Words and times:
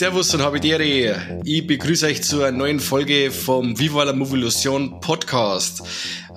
Servus 0.00 0.34
und 0.34 0.42
habe. 0.42 1.40
Ich 1.44 1.66
begrüße 1.66 2.06
euch 2.06 2.22
zu 2.22 2.42
einer 2.42 2.56
neuen 2.56 2.80
Folge 2.80 3.30
vom 3.30 3.78
Viva 3.78 4.02
la 4.04 4.12
Movolution 4.12 4.98
Podcast. 5.00 5.82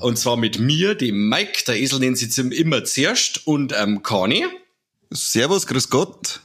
Und 0.04 0.18
zwar 0.18 0.36
mit 0.36 0.60
mir, 0.60 0.96
dem 0.96 1.30
Mike, 1.30 1.64
der 1.66 1.80
Esel 1.80 2.02
den 2.02 2.18
sitzt 2.18 2.38
immer 2.38 2.84
zuerst, 2.84 3.48
und 3.48 3.74
ähm, 3.74 4.04
Kani. 4.04 4.46
Servus, 5.10 5.66
grüß 5.66 5.90
Gott. 5.90 6.42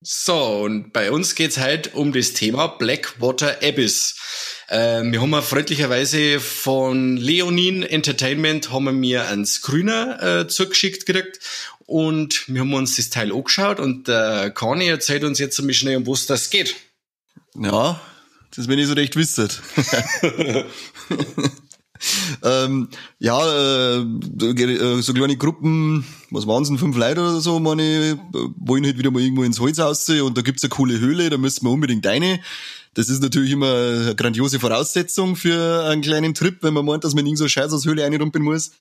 So, 0.00 0.62
und 0.62 0.94
bei 0.94 1.12
uns 1.12 1.34
geht's 1.34 1.60
heute 1.60 1.90
um 1.90 2.14
das 2.14 2.32
Thema 2.32 2.68
Blackwater 2.68 3.58
Abyss. 3.62 4.16
Äh, 4.68 5.02
wir 5.02 5.20
haben 5.20 5.42
freundlicherweise 5.42 6.40
von 6.40 7.18
Leonin 7.18 7.82
Entertainment 7.82 8.72
haben 8.72 8.84
wir 8.84 8.92
mir 8.92 9.28
einen 9.28 9.44
Screener 9.44 10.22
äh, 10.22 10.48
zugeschickt 10.48 11.04
gekriegt 11.04 11.38
und 11.84 12.48
wir 12.48 12.62
haben 12.62 12.72
uns 12.72 12.96
das 12.96 13.10
Teil 13.10 13.30
angeschaut 13.30 13.78
und 13.78 14.08
der 14.08 14.50
Kani 14.52 14.88
erzählt 14.88 15.24
uns 15.24 15.38
jetzt 15.38 15.58
ein 15.58 15.66
bisschen 15.66 15.88
schnell, 15.88 15.96
um 15.98 16.06
was 16.06 16.24
das 16.24 16.48
geht. 16.48 16.76
Ja, 17.56 18.00
das 18.56 18.68
wenn 18.68 18.78
ich 18.78 18.86
so 18.86 18.94
recht 18.94 19.16
wisset. 19.16 19.60
ähm, 22.42 22.88
ja, 23.18 23.98
äh, 23.98 24.04
so 25.02 25.12
kleine 25.12 25.36
Gruppen, 25.36 26.04
was 26.30 26.46
waren 26.46 26.62
es 26.62 26.68
denn, 26.68 26.78
fünf 26.78 26.96
Leute 26.96 27.20
oder 27.20 27.40
so, 27.40 27.60
meine, 27.60 28.18
wollen 28.56 28.84
halt 28.84 28.98
wieder 28.98 29.10
mal 29.10 29.22
irgendwo 29.22 29.44
ins 29.44 29.60
Holz 29.60 29.78
aussehen 29.78 30.22
und 30.22 30.36
da 30.36 30.42
gibt's 30.42 30.62
eine 30.62 30.70
coole 30.70 30.98
Höhle, 30.98 31.30
da 31.30 31.38
müssen 31.38 31.64
wir 31.64 31.70
unbedingt 31.70 32.06
rein. 32.06 32.40
Das 32.94 33.08
ist 33.08 33.22
natürlich 33.22 33.52
immer 33.52 33.72
eine 33.72 34.14
grandiose 34.14 34.60
Voraussetzung 34.60 35.34
für 35.36 35.84
einen 35.86 36.02
kleinen 36.02 36.34
Trip, 36.34 36.58
wenn 36.62 36.74
man 36.74 36.84
meint, 36.84 37.04
dass 37.04 37.14
man 37.14 37.26
in 37.26 37.36
so 37.36 37.48
Scheiß 37.48 37.72
aus 37.72 37.86
Höhle 37.86 38.02
reinrumpeln 38.02 38.44
muss. 38.44 38.72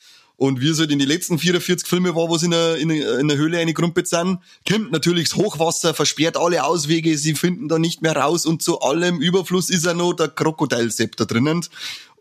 Und 0.42 0.60
wie 0.60 0.70
es 0.70 0.80
halt 0.80 0.90
in 0.90 0.98
den 0.98 1.08
letzten 1.08 1.38
44 1.38 1.88
Filme 1.88 2.16
war, 2.16 2.28
wo 2.28 2.36
sie 2.36 2.46
in 2.46 2.52
der, 2.52 2.76
in 2.78 2.90
der, 2.90 3.20
in 3.20 3.28
der 3.28 3.38
Höhle 3.38 3.60
eine 3.60 3.76
Grumpet 3.76 4.08
sind, 4.08 4.40
kommt 4.68 4.92
natürlich 4.92 5.30
das 5.30 5.38
Hochwasser, 5.38 5.94
versperrt 5.94 6.36
alle 6.36 6.64
Auswege, 6.64 7.16
sie 7.16 7.36
finden 7.36 7.68
da 7.68 7.78
nicht 7.78 8.02
mehr 8.02 8.16
raus 8.16 8.48
und 8.48 8.64
zu 8.64 8.80
allem 8.80 9.22
Überfluss 9.22 9.70
ist 9.70 9.86
ja 9.86 9.94
noch 9.94 10.14
der 10.14 10.30
Krokodilsepp 10.30 11.16
da 11.16 11.26
drinnen 11.26 11.64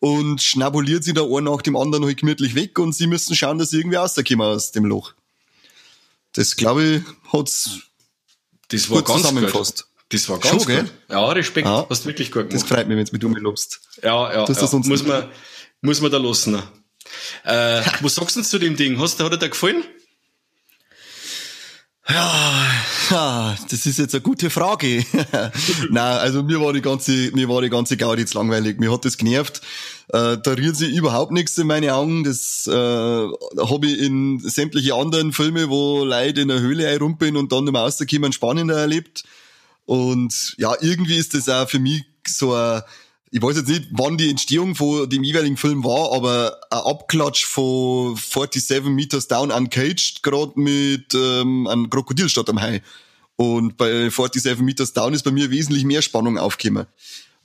und 0.01 0.43
schnabuliert 0.43 1.03
sie 1.03 1.15
da 1.15 1.23
ein 1.23 1.45
nach 1.45 1.62
dem 1.62 1.77
anderen 1.77 2.05
halt 2.05 2.19
gemütlich 2.19 2.55
weg 2.55 2.79
und 2.79 2.95
sie 2.95 3.07
müssen 3.07 3.35
schauen, 3.35 3.57
dass 3.57 3.71
sie 3.71 3.79
irgendwie 3.79 3.97
rauskommen 3.97 4.47
aus 4.47 4.71
dem 4.71 4.84
Loch. 4.84 5.15
Das, 6.34 6.57
glaube 6.57 6.84
ich, 6.84 7.03
hat's 7.33 7.71
das 8.69 8.91
war 8.91 9.01
ganz 9.01 9.23
zusammengefasst. 9.23 9.79
Gut. 9.79 9.87
Das 10.11 10.29
war 10.29 10.39
ganz 10.39 10.49
Schon, 10.51 10.59
gut. 10.59 10.67
Gell? 10.67 10.91
Ja, 11.09 11.33
Respekt. 11.33 11.67
Ja, 11.67 11.87
hast 11.89 12.05
wirklich 12.05 12.31
gut 12.31 12.51
gemacht. 12.51 12.53
Das 12.53 12.69
freut 12.69 12.87
mich, 12.87 12.99
wenn 12.99 13.19
du 13.19 13.29
mich 13.31 13.41
lobst. 13.41 13.81
Ja, 14.03 14.31
ja, 14.31 14.45
das 14.45 14.61
ja. 14.61 14.79
muss 14.79 15.07
man, 15.07 15.31
muss 15.81 16.03
man 16.03 16.11
da 16.11 16.19
lassen. 16.19 16.62
Äh, 17.44 17.83
was 18.00 18.14
sagst 18.14 18.36
du 18.36 18.42
zu 18.42 18.58
dem 18.58 18.77
Ding? 18.77 18.98
Hast, 18.98 19.20
hat 19.20 19.33
dir 19.33 19.39
der 19.39 19.48
gefallen? 19.48 19.84
Ja, 22.08 23.56
das 23.70 23.86
ist 23.86 23.98
jetzt 23.98 24.14
eine 24.14 24.22
gute 24.22 24.50
Frage. 24.50 25.05
Nein, 25.91 26.19
also 26.19 26.42
mir 26.42 26.61
war 26.61 26.72
die 26.72 26.81
ganze, 26.81 27.31
mir 27.33 27.48
war 27.48 27.62
die 27.62 27.70
ganze 27.70 27.97
Gaudi 27.97 28.22
jetzt 28.22 28.34
langweilig. 28.34 28.81
Mir 28.81 28.92
hat 28.92 29.05
das 29.05 29.16
genervt. 29.16 29.61
Äh, 30.08 30.38
da 30.42 30.53
rührt 30.53 30.77
sich 30.77 30.92
überhaupt 30.92 31.31
nichts 31.31 31.56
in 31.58 31.69
meine 31.69 31.94
Augen. 31.94 32.25
Das 32.25 32.66
äh, 32.66 32.72
habe 32.72 33.86
ich 33.86 34.00
in 34.00 34.41
sämtliche 34.41 34.94
anderen 34.94 35.33
Filme, 35.33 35.69
wo 35.69 36.05
Leute 36.05 36.41
in 36.41 36.48
der 36.48 36.61
Höhle 36.61 36.88
einrumpeln 36.88 37.36
und 37.36 37.53
dann 37.53 37.66
im 37.69 37.77
Außerkommen 37.77 38.33
spannender 38.33 38.77
erlebt. 38.77 39.25
Und 39.84 40.54
ja, 40.59 40.75
irgendwie 40.81 41.16
ist 41.16 41.34
das 41.34 41.49
auch 41.49 41.69
für 41.69 41.78
mich 41.78 42.04
so 42.26 42.54
ein 42.54 42.82
ich 43.33 43.41
weiß 43.41 43.57
jetzt 43.59 43.69
nicht, 43.69 43.89
wann 43.93 44.19
die 44.19 44.29
Entstehung 44.29 44.75
von 44.75 45.09
dem 45.09 45.23
jeweiligen 45.23 45.57
Film 45.57 45.85
war, 45.85 46.13
aber 46.13 46.59
ein 46.71 46.79
Abklatsch 46.81 47.45
von 47.47 48.17
47 48.17 48.85
Meters 48.91 49.29
Down 49.29 49.53
Uncaged, 49.53 50.23
gerade 50.23 50.53
mit 50.57 51.15
ähm, 51.15 51.69
einem 51.69 51.89
Krokodil 51.89 52.29
statt 52.29 52.49
am 52.49 52.61
Hai. 52.61 52.83
Und 53.37 53.77
bei 53.77 54.11
47 54.11 54.61
Meters 54.61 54.93
Down 54.93 55.15
ist 55.15 55.23
bei 55.23 55.31
mir 55.31 55.51
wesentlich 55.51 55.85
mehr 55.85 56.03
Spannung 56.03 56.39
aufgekommen. 56.39 56.87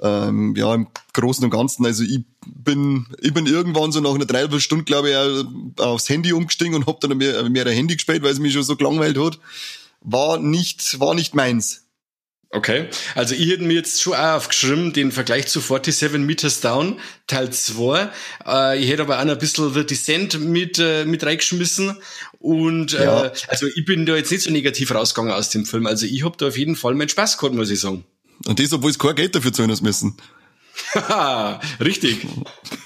Ähm, 0.01 0.55
ja, 0.57 0.73
im 0.73 0.87
Großen 1.13 1.43
und 1.43 1.51
Ganzen, 1.51 1.85
also 1.85 2.03
ich 2.03 2.19
bin, 2.45 3.05
ich 3.21 3.33
bin 3.33 3.45
irgendwann 3.45 3.91
so 3.91 4.01
nach 4.01 4.13
einer 4.13 4.25
Dreiviertelstunde, 4.25 4.83
glaube 4.83 5.11
ich, 5.11 5.79
aufs 5.81 6.09
Handy 6.09 6.33
umgestiegen 6.33 6.73
und 6.73 6.87
hab 6.87 6.99
dann 6.99 7.17
mehr, 7.17 7.47
mehr 7.49 7.65
ein 7.65 7.73
Handy 7.73 7.95
gespielt, 7.95 8.23
weil 8.23 8.31
es 8.31 8.39
mich 8.39 8.53
schon 8.53 8.63
so 8.63 8.75
gelangweilt 8.75 9.17
hat. 9.17 9.39
War 10.01 10.39
nicht, 10.39 10.99
war 10.99 11.13
nicht 11.13 11.35
meins. 11.35 11.84
Okay, 12.55 12.87
also 13.15 13.35
ich 13.35 13.49
hätte 13.49 13.63
mir 13.63 13.73
jetzt 13.73 14.01
schon 14.01 14.13
auch 14.13 14.37
aufgeschrieben, 14.37 14.93
den 14.93 15.11
Vergleich 15.11 15.47
zu 15.47 15.59
47 15.59 16.17
Meters 16.19 16.61
Down, 16.61 17.01
Teil 17.27 17.51
2. 17.51 18.09
Äh, 18.47 18.81
ich 18.81 18.89
hätte 18.89 19.01
aber 19.01 19.19
auch 19.19 19.25
noch 19.25 19.33
ein 19.33 19.39
bisschen 19.39 19.73
The 19.73 19.85
Descent 19.85 20.39
mit, 20.39 20.79
äh, 20.79 21.03
mit 21.03 21.25
reingeschmissen. 21.25 21.97
Und 22.39 22.93
äh, 22.93 23.03
ja. 23.03 23.31
also 23.49 23.67
ich 23.67 23.83
bin 23.83 24.05
da 24.05 24.15
jetzt 24.15 24.31
nicht 24.31 24.43
so 24.43 24.51
negativ 24.51 24.95
rausgegangen 24.95 25.33
aus 25.33 25.49
dem 25.49 25.65
Film. 25.65 25.85
Also 25.85 26.05
ich 26.05 26.23
habe 26.23 26.37
da 26.37 26.47
auf 26.47 26.57
jeden 26.57 26.77
Fall 26.77 26.95
meinen 26.95 27.09
Spaß 27.09 27.37
gehabt, 27.37 27.55
muss 27.55 27.69
ich 27.69 27.81
sagen. 27.81 28.05
Und 28.45 28.57
das, 28.57 28.71
obwohl 28.71 28.91
es 28.91 28.99
kein 28.99 29.15
Geld 29.15 29.35
dafür 29.35 29.51
zahlen 29.51 29.77
müssen. 29.81 30.15
Haha, 30.93 31.59
richtig. 31.81 32.25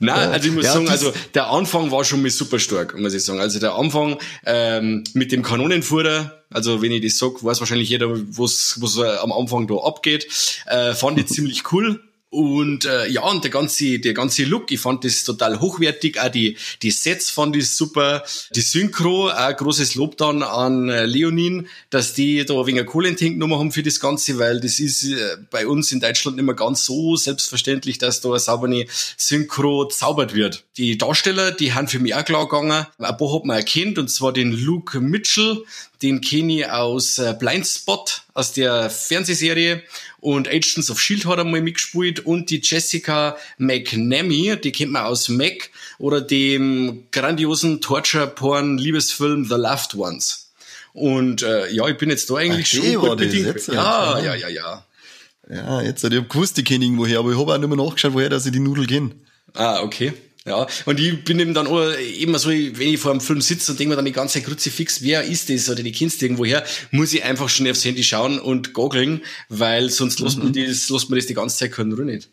Nein, 0.00 0.30
also 0.30 0.48
ich 0.48 0.54
muss 0.54 0.64
ja, 0.64 0.72
sagen, 0.72 0.88
also 0.88 1.12
der 1.34 1.50
Anfang 1.50 1.92
war 1.92 2.04
schon 2.04 2.22
mal 2.22 2.30
super 2.30 2.58
stark, 2.58 2.98
muss 2.98 3.14
ich 3.14 3.24
sagen. 3.24 3.38
Also 3.38 3.60
der 3.60 3.74
Anfang 3.74 4.18
ähm, 4.44 5.04
mit 5.12 5.30
dem 5.30 5.42
Kanonenfuhrer, 5.44 6.39
also 6.50 6.82
wenn 6.82 6.92
ich 6.92 7.02
das 7.02 7.18
sag, 7.18 7.42
weiß 7.42 7.60
wahrscheinlich 7.60 7.88
jeder, 7.88 8.10
was 8.10 8.78
was 8.80 8.98
am 8.98 9.32
Anfang 9.32 9.66
da 9.66 9.76
abgeht, 9.76 10.26
äh, 10.66 10.94
fand 10.94 11.18
ich 11.18 11.26
ziemlich 11.26 11.72
cool. 11.72 12.02
Und 12.32 12.84
äh, 12.84 13.08
ja, 13.08 13.22
und 13.22 13.42
der 13.42 13.50
ganze, 13.50 13.98
der 13.98 14.14
ganze 14.14 14.44
Look, 14.44 14.70
ich 14.70 14.78
fand 14.78 15.04
das 15.04 15.24
total 15.24 15.58
hochwertig. 15.58 16.20
Auch 16.20 16.28
die, 16.28 16.56
die 16.80 16.92
Sets 16.92 17.28
fand 17.28 17.56
ich 17.56 17.68
super. 17.68 18.22
Die 18.54 18.60
Synchro, 18.60 19.30
auch 19.30 19.56
großes 19.56 19.96
Lob 19.96 20.16
dann 20.16 20.44
an 20.44 20.88
äh, 20.88 21.06
Leonin, 21.06 21.66
dass 21.90 22.14
die 22.14 22.44
da 22.44 22.64
wegen 22.66 22.86
Kohlentank 22.86 23.32
genommen 23.32 23.58
haben 23.58 23.72
für 23.72 23.82
das 23.82 23.98
Ganze, 23.98 24.38
weil 24.38 24.60
das 24.60 24.78
ist 24.78 25.10
äh, 25.10 25.38
bei 25.50 25.66
uns 25.66 25.90
in 25.90 25.98
Deutschland 25.98 26.36
nicht 26.36 26.46
mehr 26.46 26.54
ganz 26.54 26.84
so 26.84 27.16
selbstverständlich, 27.16 27.98
dass 27.98 28.20
da 28.20 28.28
eine 28.28 28.38
saubere 28.38 28.84
Synchro 29.16 29.88
zaubert 29.88 30.32
wird. 30.32 30.62
Die 30.76 30.96
Darsteller, 30.96 31.50
die 31.50 31.72
haben 31.72 31.88
für 31.88 31.98
mich 31.98 32.14
auch 32.14 32.24
klar 32.24 32.48
gegangen. 32.48 32.86
Ein 32.98 33.16
paar 33.16 33.34
hat 33.34 33.44
man 33.44 33.56
erkannt, 33.56 33.98
und 33.98 34.08
zwar 34.08 34.32
den 34.32 34.52
Luke 34.52 35.00
Mitchell, 35.00 35.64
den 36.02 36.20
kenne 36.20 36.60
ich 36.60 36.70
aus 36.70 37.18
äh, 37.18 37.34
Blindspot, 37.38 38.22
aus 38.34 38.52
der 38.52 38.88
Fernsehserie. 38.88 39.82
Und 40.20 40.48
Agents 40.48 40.90
of 40.90 40.98
S.H.I.E.L.D. 40.98 41.28
hat 41.28 41.38
einmal 41.38 41.62
mitgespielt. 41.62 42.26
Und 42.26 42.50
die 42.50 42.60
Jessica 42.62 43.36
McNamee, 43.58 44.56
die 44.56 44.72
kennt 44.72 44.92
man 44.92 45.04
aus 45.04 45.28
Mac 45.28 45.70
oder 45.98 46.20
dem 46.20 47.04
grandiosen 47.10 47.80
Torture-Porn-Liebesfilm 47.80 49.46
The 49.46 49.54
Loved 49.54 49.94
Ones. 49.94 50.50
Und 50.92 51.42
äh, 51.42 51.70
ja, 51.70 51.86
ich 51.88 51.96
bin 51.96 52.10
jetzt 52.10 52.28
da 52.30 52.36
eigentlich 52.36 52.66
Ach, 52.66 52.84
schon 52.84 52.94
gut 52.94 53.18
bedingt. 53.18 53.66
Ja, 53.68 54.18
ja, 54.18 54.34
ja, 54.34 54.48
ja. 54.48 54.84
Ja, 55.48 55.82
jetzt 55.82 56.04
hat 56.04 56.12
ich 56.12 56.28
gewusst, 56.28 56.56
die 56.56 56.64
kenne 56.64 56.84
irgendwoher, 56.84 57.18
aber 57.20 57.32
ich 57.32 57.38
habe 57.38 57.52
auch 57.52 57.58
nicht 57.58 57.68
mehr 57.68 57.76
nachgeschaut, 57.76 58.12
woher 58.12 58.28
dass 58.28 58.46
ich 58.46 58.52
die 58.52 58.60
Nudeln 58.60 58.86
gehen. 58.86 59.14
Ah, 59.54 59.80
okay. 59.82 60.12
Ja, 60.46 60.66
und 60.86 60.98
ich 60.98 61.22
bin 61.22 61.38
eben 61.38 61.52
dann 61.52 61.66
auch 61.66 61.92
immer 62.18 62.38
so, 62.38 62.48
wenn 62.48 62.88
ich 62.88 62.98
vor 62.98 63.10
einem 63.10 63.20
Film 63.20 63.42
sitze 63.42 63.72
und 63.72 63.78
denke 63.78 63.90
mir 63.90 63.96
dann 63.96 64.06
die 64.06 64.12
ganze 64.12 64.40
Kruzifix, 64.40 65.02
wer 65.02 65.22
ist 65.22 65.50
das 65.50 65.68
oder 65.68 65.82
die 65.82 65.92
kennst 65.92 66.20
du 66.20 66.26
irgendwoher, 66.26 66.64
muss 66.90 67.12
ich 67.12 67.22
einfach 67.24 67.50
schnell 67.50 67.72
aufs 67.72 67.84
Handy 67.84 68.02
schauen 68.02 68.40
und 68.40 68.72
goggeln, 68.72 69.20
weil 69.50 69.90
sonst 69.90 70.18
mhm. 70.18 70.24
lässt, 70.24 70.38
man 70.38 70.52
das, 70.52 70.88
lässt 70.88 71.10
man 71.10 71.18
das 71.18 71.26
die 71.26 71.34
ganze 71.34 71.58
Zeit 71.58 71.72
können 71.72 71.92
oder 71.92 72.04
nicht. 72.04 72.30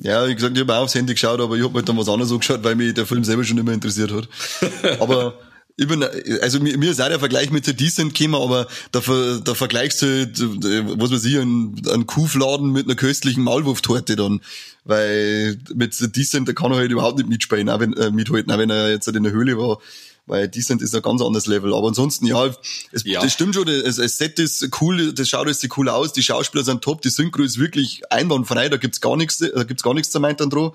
Ja, 0.00 0.28
wie 0.28 0.34
gesagt, 0.34 0.56
ich 0.56 0.60
habe 0.62 0.74
auch 0.76 0.84
aufs 0.84 0.94
Handy 0.94 1.12
geschaut, 1.12 1.40
aber 1.40 1.56
ich 1.56 1.64
habe 1.64 1.74
halt 1.74 1.88
dann 1.88 1.98
was 1.98 2.08
anderes 2.08 2.30
angeschaut, 2.30 2.62
weil 2.62 2.76
mich 2.76 2.94
der 2.94 3.04
Film 3.04 3.24
selber 3.24 3.42
schon 3.42 3.58
immer 3.58 3.72
interessiert 3.72 4.12
hat. 4.12 4.28
aber 5.00 5.40
ich 5.78 5.86
bin, 5.86 6.02
also 6.42 6.58
mir, 6.58 6.76
mir 6.76 6.90
ist 6.90 7.00
auch 7.00 7.06
der 7.06 7.20
Vergleich 7.20 7.52
mit 7.52 7.64
The 7.64 7.72
Decent 7.72 8.12
gekommen, 8.12 8.34
aber 8.42 8.66
da, 8.90 9.00
da 9.44 9.54
vergleichst 9.54 10.02
du 10.02 10.06
halt, 10.06 10.40
was 10.98 11.12
weiß 11.12 11.24
ich, 11.24 11.38
einen, 11.38 11.80
einen 11.88 12.06
Kuhfladen 12.06 12.72
mit 12.72 12.86
einer 12.86 12.96
köstlichen 12.96 13.44
Maulwurftorte 13.44 14.16
dann. 14.16 14.40
Weil 14.84 15.56
mit 15.72 15.94
The 15.94 16.10
Decent, 16.10 16.48
da 16.48 16.52
kann 16.52 16.72
er 16.72 16.78
halt 16.78 16.90
überhaupt 16.90 17.18
nicht 17.18 17.28
mitspielen, 17.28 17.68
auch 17.68 17.78
wenn, 17.78 17.92
äh, 17.92 18.10
mithalten, 18.10 18.50
auch 18.52 18.58
wenn 18.58 18.70
er 18.70 18.90
jetzt 18.90 19.06
halt 19.06 19.16
in 19.16 19.22
der 19.22 19.32
Höhle 19.32 19.56
war. 19.56 19.78
Weil 20.26 20.48
Decent 20.48 20.82
ist 20.82 20.96
ein 20.96 21.02
ganz 21.02 21.22
anderes 21.22 21.46
Level. 21.46 21.72
Aber 21.72 21.86
ansonsten, 21.86 22.26
ja, 22.26 22.46
es, 22.90 23.04
ja. 23.04 23.22
das 23.22 23.32
stimmt 23.32 23.54
schon, 23.54 23.66
das, 23.66 23.96
das 23.96 24.18
Set 24.18 24.40
ist 24.40 24.68
cool, 24.80 25.12
das 25.12 25.28
schaut 25.28 25.46
alles 25.46 25.66
cool 25.76 25.88
aus, 25.88 26.12
die 26.12 26.24
Schauspieler 26.24 26.64
sind 26.64 26.82
top, 26.82 27.02
die 27.02 27.10
Synchro 27.10 27.42
ist 27.42 27.60
wirklich 27.60 28.02
einwandfrei, 28.10 28.68
da 28.68 28.78
gibt's 28.78 29.00
gar 29.00 29.16
nichts, 29.16 29.38
da 29.38 29.62
gibt's 29.62 29.84
gar 29.84 29.94
nichts 29.94 30.10
zu 30.10 30.18
meinen 30.18 30.36
dran. 30.36 30.72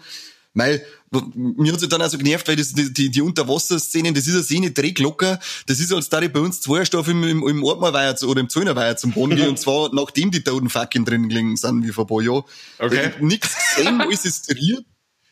Weil, 0.56 0.86
mir 1.34 1.74
hat 1.74 1.80
sich 1.80 1.90
dann 1.90 2.02
auch 2.02 2.10
so 2.10 2.18
genervt, 2.18 2.48
weil 2.48 2.56
das, 2.56 2.74
die, 2.74 3.10
die 3.10 3.22
Unterwasserszenen, 3.22 4.14
das 4.14 4.28
ist 4.28 4.36
eine 4.36 4.44
Szene 4.44 4.72
Drehglocker, 4.72 5.40
das 5.66 5.80
ist, 5.80 5.92
als 5.92 6.10
da 6.10 6.22
ich 6.22 6.32
bei 6.32 6.40
uns 6.40 6.62
zwei 6.62 6.86
Stoff 6.86 7.08
im, 7.08 7.24
im, 7.24 7.48
im 7.48 7.64
Ortmalweiher 7.64 8.16
oder 8.24 8.40
im 8.40 8.50
Zöllnerweiher 8.50 8.96
zum 8.96 9.14
Boden 9.14 9.36
gehen, 9.36 9.50
und 9.50 9.60
zwar 9.60 9.94
nachdem 9.94 10.30
die 10.30 10.44
toten 10.44 10.70
Fucking 10.70 11.06
drin 11.06 11.28
gelegen 11.28 11.58
sind, 11.58 11.84
wie 11.84 11.92
vor 11.92 12.04
ein 12.04 12.08
paar 12.08 12.22
Jahren. 12.22 12.44
Okay. 12.78 13.12
Nix 13.20 13.50
gesehen, 13.76 14.00
alles 14.00 14.26
ist 14.26 14.46
striert. 14.46 14.86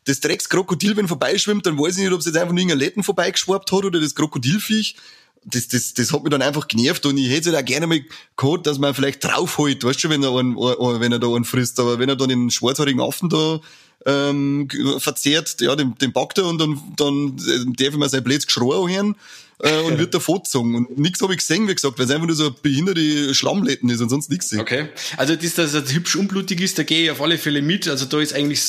das 0.06 0.22
Dreckskrokodil, 0.22 0.98
wenn 0.98 1.08
vorbeischwimmt, 1.08 1.68
dann 1.68 1.78
weiß 1.78 1.98
ich 1.98 2.04
nicht, 2.04 2.14
ob 2.14 2.20
es 2.20 2.26
jetzt 2.26 2.38
einfach 2.38 2.54
nur 2.54 2.60
irgendein 2.60 2.80
Letten 2.80 3.04
vorbeigeschwappt 3.04 3.72
hat 3.72 3.86
oder 3.86 4.02
das 4.02 4.16
Krokodilfiech. 4.16 4.96
Das, 5.44 5.68
das, 5.68 5.94
das 5.94 6.14
hat 6.14 6.24
mich 6.24 6.32
dann 6.32 6.44
einfach 6.44 6.68
genervt 6.68 7.06
und 7.06 7.18
ich 7.18 7.30
hätte 7.30 7.50
es 7.50 7.56
auch 7.56 7.66
gerne 7.66 7.88
mal 7.88 8.02
gehabt, 8.38 8.68
dass 8.68 8.78
man 8.78 8.94
vielleicht 8.94 9.24
draufholt, 9.24 9.84
weißt 9.84 10.04
du, 10.04 10.10
wenn 10.10 10.24
er 10.24 10.36
einen, 10.36 10.56
wenn 10.56 11.12
er 11.12 11.18
da 11.20 11.28
einen 11.28 11.46
frisst, 11.46 11.80
aber 11.80 11.98
wenn 11.98 12.10
er 12.10 12.16
dann 12.16 12.30
den 12.30 12.52
schwarzhaarigen 12.52 13.02
Affen 13.02 13.30
da 13.30 13.60
ähm, 14.06 14.68
verzehrt, 14.98 15.62
ja, 15.62 15.76
den, 15.76 15.96
den 16.00 16.14
packt 16.14 16.38
er 16.38 16.46
und 16.46 16.60
dann, 16.60 16.80
dann 16.98 17.38
darf 17.78 17.90
ich 17.90 17.98
mir 17.98 18.10
sein 18.10 18.24
blödes 18.24 18.48
Geschrei 18.48 18.74
hören 18.74 19.16
äh, 19.60 19.82
und 19.82 19.98
wird 19.98 20.14
davon 20.14 20.40
gezogen. 20.40 20.76
Und 20.76 20.98
nichts 20.98 21.22
habe 21.22 21.34
ich 21.34 21.40
gesehen, 21.40 21.68
wie 21.68 21.76
gesagt, 21.76 21.98
weil 21.98 22.06
es 22.06 22.12
einfach 22.12 22.28
nur 22.28 22.36
so 22.36 22.46
eine 22.46 22.56
behinderte 22.62 23.34
Schlammletten 23.34 23.90
ist 23.90 24.02
und 24.02 24.10
sonst 24.10 24.30
nichts. 24.30 24.54
Okay. 24.54 24.90
Also 25.18 25.36
das, 25.36 25.54
dass 25.56 25.74
er 25.74 25.88
hübsch 25.88 26.16
unblutig 26.16 26.62
ist, 26.62 26.80
da 26.80 26.84
gehe 26.84 27.04
ich 27.04 27.12
auf 27.12 27.22
alle 27.22 27.38
Fälle 27.38 27.62
mit. 27.62 27.88
Also 27.88 28.06
da 28.06 28.20
ist 28.20 28.34
eigentlich 28.34 28.62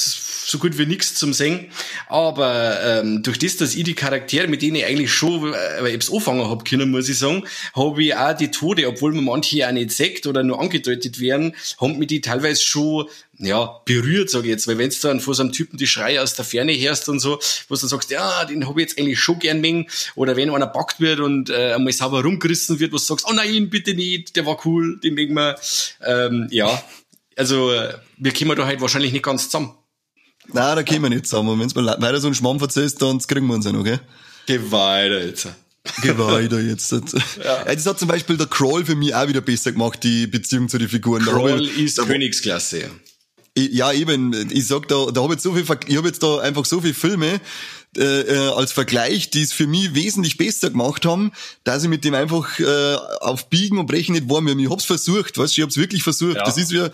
so 0.46 0.58
gut 0.58 0.78
wie 0.78 0.86
nichts 0.86 1.14
zum 1.14 1.32
Singen. 1.32 1.70
Aber 2.08 2.80
ähm, 2.82 3.22
durch 3.22 3.38
das, 3.38 3.56
dass 3.56 3.74
ich 3.74 3.84
die 3.84 3.94
Charaktere, 3.94 4.48
mit 4.48 4.62
denen 4.62 4.76
ich 4.76 4.86
eigentlich 4.86 5.12
schon 5.12 5.54
äh, 5.54 5.94
ich 5.94 6.12
anfangen 6.12 6.48
hab 6.48 6.64
können, 6.64 6.90
muss 6.90 7.08
ich 7.08 7.18
sagen, 7.18 7.44
habe 7.74 8.02
ich 8.02 8.14
auch 8.14 8.36
die 8.36 8.50
Tode, 8.50 8.86
obwohl 8.88 9.12
mir 9.12 9.22
manche 9.22 9.66
auch 9.66 9.72
nicht 9.72 9.92
sagt 9.92 10.26
oder 10.26 10.42
nur 10.42 10.60
angedeutet 10.60 11.20
werden, 11.20 11.54
haben 11.80 11.98
mich 11.98 12.08
die 12.08 12.20
teilweise 12.20 12.62
schon 12.62 13.06
ja, 13.38 13.80
berührt, 13.84 14.30
sage 14.30 14.44
ich 14.44 14.50
jetzt, 14.50 14.68
weil 14.68 14.78
wenn 14.78 14.90
du 14.90 14.96
dann 15.00 15.20
vor 15.20 15.34
so 15.34 15.42
einem 15.42 15.52
Typen 15.52 15.76
die 15.76 15.86
Schreie 15.86 16.22
aus 16.22 16.34
der 16.34 16.44
Ferne 16.44 16.78
hörst 16.78 17.08
und 17.08 17.18
so, 17.18 17.40
wo 17.68 17.74
du 17.74 17.80
dann 17.80 17.88
sagst, 17.88 18.10
ja, 18.10 18.44
den 18.44 18.68
habe 18.68 18.80
ich 18.80 18.88
jetzt 18.88 18.98
eigentlich 18.98 19.18
schon 19.18 19.38
gern 19.38 19.60
mengen, 19.60 19.86
oder 20.14 20.36
wenn 20.36 20.50
einer 20.50 20.66
backt 20.66 21.00
wird 21.00 21.20
und 21.20 21.50
äh, 21.50 21.72
einmal 21.72 21.92
sauber 21.92 22.22
rumgerissen 22.22 22.78
wird, 22.78 22.92
wo 22.92 22.96
du 22.96 23.02
sagst, 23.02 23.26
oh 23.28 23.32
nein, 23.32 23.68
bitte 23.70 23.94
nicht, 23.94 24.36
der 24.36 24.46
war 24.46 24.58
cool, 24.64 25.00
den 25.00 25.14
mengen 25.14 25.34
wir, 25.34 25.56
ähm, 26.04 26.46
ja, 26.50 26.82
also 27.36 27.72
wir 28.18 28.32
kommen 28.32 28.56
da 28.56 28.66
halt 28.66 28.80
wahrscheinlich 28.80 29.12
nicht 29.12 29.24
ganz 29.24 29.46
zusammen. 29.46 29.74
Nein, 30.48 30.76
da 30.76 30.82
kommen 30.82 31.02
wir 31.02 31.10
nicht 31.10 31.26
zusammen. 31.26 31.58
Wenn 31.58 31.68
du 31.68 31.74
weiter 31.74 32.20
so 32.20 32.28
einen 32.28 32.34
Schmamm 32.34 32.58
verzählst, 32.58 33.00
dann 33.00 33.18
kriegen 33.20 33.46
wir 33.46 33.54
uns 33.54 33.64
ja 33.64 33.72
noch, 33.72 33.84
gell? 33.84 34.00
Geh 34.46 34.58
weiter 34.70 35.24
jetzt. 35.24 35.48
Geh 36.02 36.16
weiter 36.16 36.60
jetzt. 36.60 36.92
ja. 37.44 37.64
Das 37.64 37.86
hat 37.86 37.98
zum 37.98 38.08
Beispiel 38.08 38.36
der 38.36 38.46
Crawl 38.46 38.84
für 38.84 38.94
mich 38.94 39.14
auch 39.14 39.28
wieder 39.28 39.40
besser 39.40 39.72
gemacht, 39.72 40.02
die 40.02 40.26
Beziehung 40.26 40.68
zu 40.68 40.78
den 40.78 40.88
Figuren. 40.88 41.22
Crawl 41.22 41.64
ich, 41.64 41.78
ist 41.78 41.98
Königsklasse. 41.98 42.90
Ja, 43.56 43.92
eben. 43.92 44.50
Ich 44.50 44.66
sag 44.66 44.88
da, 44.88 45.10
da 45.12 45.22
habe 45.22 45.34
jetzt 45.34 45.42
so 45.42 45.52
viel, 45.52 45.64
ich 45.86 45.96
habe 45.96 46.08
jetzt 46.08 46.22
da 46.22 46.38
einfach 46.38 46.64
so 46.64 46.80
viele 46.80 46.94
Filme 46.94 47.40
äh, 47.96 48.20
äh, 48.20 48.48
als 48.54 48.72
Vergleich, 48.72 49.30
die 49.30 49.42
es 49.42 49.52
für 49.52 49.66
mich 49.66 49.94
wesentlich 49.94 50.38
besser 50.38 50.70
gemacht 50.70 51.04
haben, 51.04 51.32
dass 51.64 51.82
ich 51.82 51.88
mit 51.90 52.04
dem 52.04 52.14
einfach 52.14 52.58
äh, 52.58 52.94
auf 53.20 53.50
Biegen 53.50 53.78
und 53.78 53.86
Brechen 53.86 54.14
nicht 54.14 54.28
warm 54.30 54.46
bin. 54.46 54.58
Ich 54.58 54.70
hab's 54.70 54.84
versucht, 54.84 55.36
weißt 55.36 55.56
du, 55.56 55.60
ich 55.60 55.64
hab's 55.64 55.76
wirklich 55.76 56.02
versucht. 56.02 56.36
Ja. 56.36 56.44
Das 56.44 56.56
ist 56.56 56.72
wie 56.72 56.88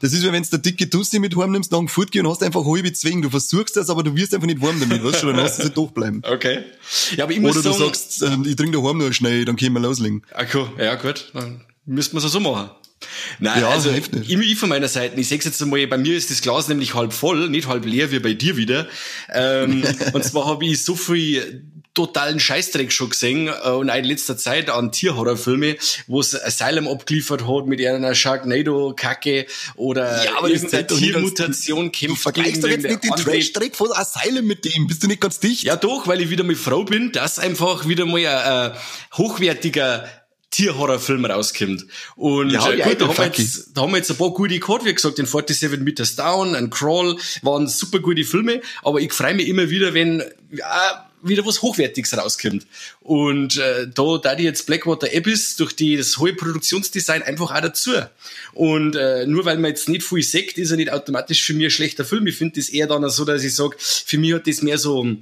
das 0.00 0.12
ist 0.12 0.22
wie 0.22 0.32
wenn 0.32 0.42
du 0.42 0.48
der 0.50 0.58
dicke 0.58 0.90
Tussi 0.90 1.18
mit 1.18 1.36
heim 1.36 1.52
nimmst, 1.52 1.72
dann 1.72 1.88
fortgehen 1.88 2.26
und 2.26 2.32
hast 2.32 2.42
einfach 2.42 2.64
halbe 2.64 2.92
Zwingen. 2.92 3.22
Du 3.22 3.30
versuchst 3.30 3.76
das, 3.76 3.88
aber 3.90 4.02
du 4.02 4.14
wirst 4.14 4.34
einfach 4.34 4.46
nicht 4.46 4.60
warm 4.60 4.78
damit, 4.78 5.02
weißt 5.02 5.22
du, 5.22 5.26
dann 5.28 5.36
hast 5.40 5.58
du 5.58 5.62
es 5.64 5.74
nicht 5.74 5.94
bleiben. 5.94 6.22
Okay. 6.34 6.64
Ja, 7.16 7.24
aber 7.24 7.32
ich 7.32 7.40
muss 7.40 7.56
Oder 7.56 7.72
sagen, 7.72 7.78
du 7.78 7.84
sagst, 7.86 8.22
äh, 8.22 8.36
ich 8.48 8.56
trinke 8.56 8.78
daheim 8.78 8.98
nur 8.98 9.12
schnell, 9.12 9.44
dann 9.44 9.56
können 9.56 9.72
wir 9.72 9.80
loslegen. 9.80 10.22
Okay, 10.34 10.66
ja 10.78 10.94
gut, 10.96 11.30
dann 11.32 11.62
müssten 11.86 12.16
wir 12.16 12.24
es 12.24 12.30
so 12.30 12.40
machen. 12.40 12.70
Nein, 13.38 13.60
ja, 13.60 13.68
also 13.68 13.90
ich, 13.90 14.30
ich 14.30 14.58
von 14.58 14.68
meiner 14.68 14.88
Seite, 14.88 15.20
ich 15.20 15.28
sehe 15.28 15.38
jetzt 15.38 15.62
einmal, 15.62 15.86
bei 15.86 15.98
mir 15.98 16.16
ist 16.16 16.30
das 16.30 16.40
Glas 16.40 16.68
nämlich 16.68 16.94
halb 16.94 17.12
voll, 17.12 17.48
nicht 17.48 17.68
halb 17.68 17.84
leer 17.84 18.10
wie 18.10 18.18
bei 18.18 18.34
dir 18.34 18.56
wieder. 18.56 18.86
Ähm, 19.32 19.84
und 20.12 20.24
zwar 20.24 20.46
habe 20.46 20.64
ich 20.66 20.82
so 20.82 20.94
viel 20.94 21.64
totalen 21.94 22.40
Scheißdreck 22.40 22.92
schon 22.92 23.10
gesehen 23.10 23.48
äh, 23.48 23.70
und 23.70 23.88
auch 23.88 23.94
in 23.94 24.04
letzter 24.04 24.36
Zeit 24.36 24.68
an 24.68 24.90
Tierhorrorfilme, 24.92 25.76
wo 26.08 26.20
es 26.20 26.34
Asylum 26.34 26.88
abgeliefert 26.88 27.46
hat 27.46 27.66
mit 27.66 27.80
einer 27.84 28.14
Sharknado-Kacke 28.14 29.46
oder 29.76 30.24
ja, 30.24 30.36
aber 30.36 30.50
irgendeine 30.50 30.86
Tiermutation 30.86 31.92
kämpft. 31.92 32.16
Du 32.16 32.20
vergleichst 32.20 32.64
doch 32.64 32.68
jetzt 32.68 32.86
nicht 32.86 33.04
den 33.04 33.10
Trash-Dreck 33.12 33.76
von 33.76 33.92
Asylum 33.92 34.46
mit 34.46 34.64
dem, 34.64 34.88
bist 34.88 35.04
du 35.04 35.06
nicht 35.06 35.20
ganz 35.20 35.38
dicht? 35.38 35.62
Ja 35.62 35.76
doch, 35.76 36.06
weil 36.08 36.20
ich 36.20 36.30
wieder 36.30 36.44
mal 36.44 36.56
Frau 36.56 36.84
bin, 36.84 37.12
dass 37.12 37.38
einfach 37.38 37.86
wieder 37.86 38.06
mal 38.06 38.26
ein, 38.26 38.72
ein 38.72 38.78
hochwertiger 39.16 40.08
Tierhorrorfilm 40.54 41.24
rauskommt. 41.24 41.84
Und 42.14 42.50
ja, 42.50 42.70
äh, 42.70 42.80
gut, 42.80 43.00
da 43.00 43.08
haben, 43.08 43.18
wir 43.18 43.26
jetzt, 43.26 43.70
da 43.74 43.82
haben 43.82 43.90
wir 43.90 43.96
jetzt 43.96 44.10
ein 44.10 44.16
paar 44.16 44.30
gute 44.30 44.58
gehabt, 44.58 44.84
wie 44.84 44.94
gesagt, 44.94 45.18
den 45.18 45.26
47 45.26 45.80
Meters 45.80 46.14
Down, 46.14 46.54
ein 46.54 46.70
Crawl, 46.70 47.16
waren 47.42 47.66
super 47.66 47.98
gute 47.98 48.24
Filme, 48.24 48.60
aber 48.84 49.00
ich 49.00 49.12
freue 49.12 49.34
mich 49.34 49.48
immer 49.48 49.68
wieder, 49.68 49.94
wenn 49.94 50.22
ja, 50.52 51.10
wieder 51.22 51.44
was 51.44 51.62
Hochwertiges 51.62 52.16
rauskommt. 52.16 52.66
Und 53.00 53.56
äh, 53.56 53.88
da, 53.92 54.18
da 54.18 54.34
die 54.36 54.44
jetzt 54.44 54.66
Blackwater 54.66 55.12
ist, 55.12 55.58
durch 55.58 55.74
die, 55.74 55.96
das 55.96 56.18
hohe 56.18 56.34
Produktionsdesign 56.34 57.22
einfach 57.22 57.50
auch 57.50 57.60
dazu. 57.60 57.92
Und 58.52 58.94
äh, 58.94 59.26
nur 59.26 59.44
weil 59.44 59.56
man 59.56 59.70
jetzt 59.70 59.88
nicht 59.88 60.04
viel 60.04 60.22
sagt, 60.22 60.58
ist 60.58 60.70
er 60.70 60.76
nicht 60.76 60.92
automatisch 60.92 61.42
für 61.42 61.54
mich 61.54 61.66
ein 61.66 61.70
schlechter 61.70 62.04
Film. 62.04 62.26
Ich 62.28 62.36
finde 62.36 62.60
das 62.60 62.68
eher 62.68 62.86
dann 62.86 63.08
so, 63.10 63.24
dass 63.24 63.42
ich 63.42 63.56
sage, 63.56 63.76
für 63.78 64.18
mich 64.18 64.34
hat 64.34 64.46
das 64.46 64.62
mehr 64.62 64.78
so 64.78 65.16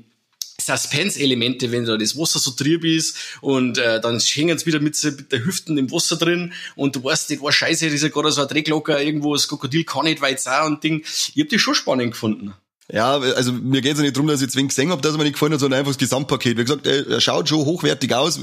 Suspense-Elemente, 0.65 1.73
wenn 1.73 1.85
da 1.85 1.97
das 1.97 2.17
Wasser 2.17 2.39
so 2.39 2.53
trieb 2.53 2.85
ist 2.85 3.17
und 3.41 3.79
äh, 3.79 4.01
dann 4.01 4.19
hängen 4.19 4.59
sie 4.59 4.67
wieder 4.67 4.81
mit, 4.81 5.03
mit 5.03 5.33
der 5.33 5.45
Hüften 5.45 5.79
im 5.79 5.91
Wasser 5.91 6.17
drin 6.17 6.53
und 6.77 6.97
du 6.97 7.05
weißt 7.05 7.31
nicht, 7.31 7.43
was 7.43 7.55
scheiße, 7.55 7.91
das 7.91 8.03
ist 8.03 8.13
gerade 8.13 8.33
so 8.33 8.43
ein 8.43 8.49
Drecklocker, 8.49 9.03
irgendwo 9.03 9.35
das 9.35 9.49
Krokodil 9.49 9.85
kann 9.85 10.05
nicht 10.05 10.21
weit 10.21 10.41
sein 10.41 10.67
und 10.67 10.85
Ding. 10.85 11.03
Ich 11.35 11.43
hab 11.43 11.49
das 11.49 11.61
schon 11.61 11.75
spannend 11.75 12.13
gefunden. 12.13 12.55
Ja, 12.93 13.17
also 13.17 13.53
mir 13.53 13.81
geht's 13.81 13.99
ja 13.99 14.03
nicht 14.03 14.17
darum, 14.17 14.27
dass 14.27 14.43
ich 14.43 14.51
zwingend 14.51 14.71
gesehen 14.71 14.91
habe, 14.91 15.01
dass 15.01 15.17
mir 15.17 15.23
nicht 15.23 15.35
gefallen 15.35 15.53
hat, 15.53 15.61
sondern 15.61 15.79
einfach 15.79 15.93
das 15.93 15.99
Gesamtpaket. 15.99 16.59
Wie 16.59 16.65
gesagt, 16.65 16.87
er 16.87 17.21
schaut 17.23 17.49
schon 17.49 17.65
hochwertig 17.65 18.13
aus. 18.15 18.41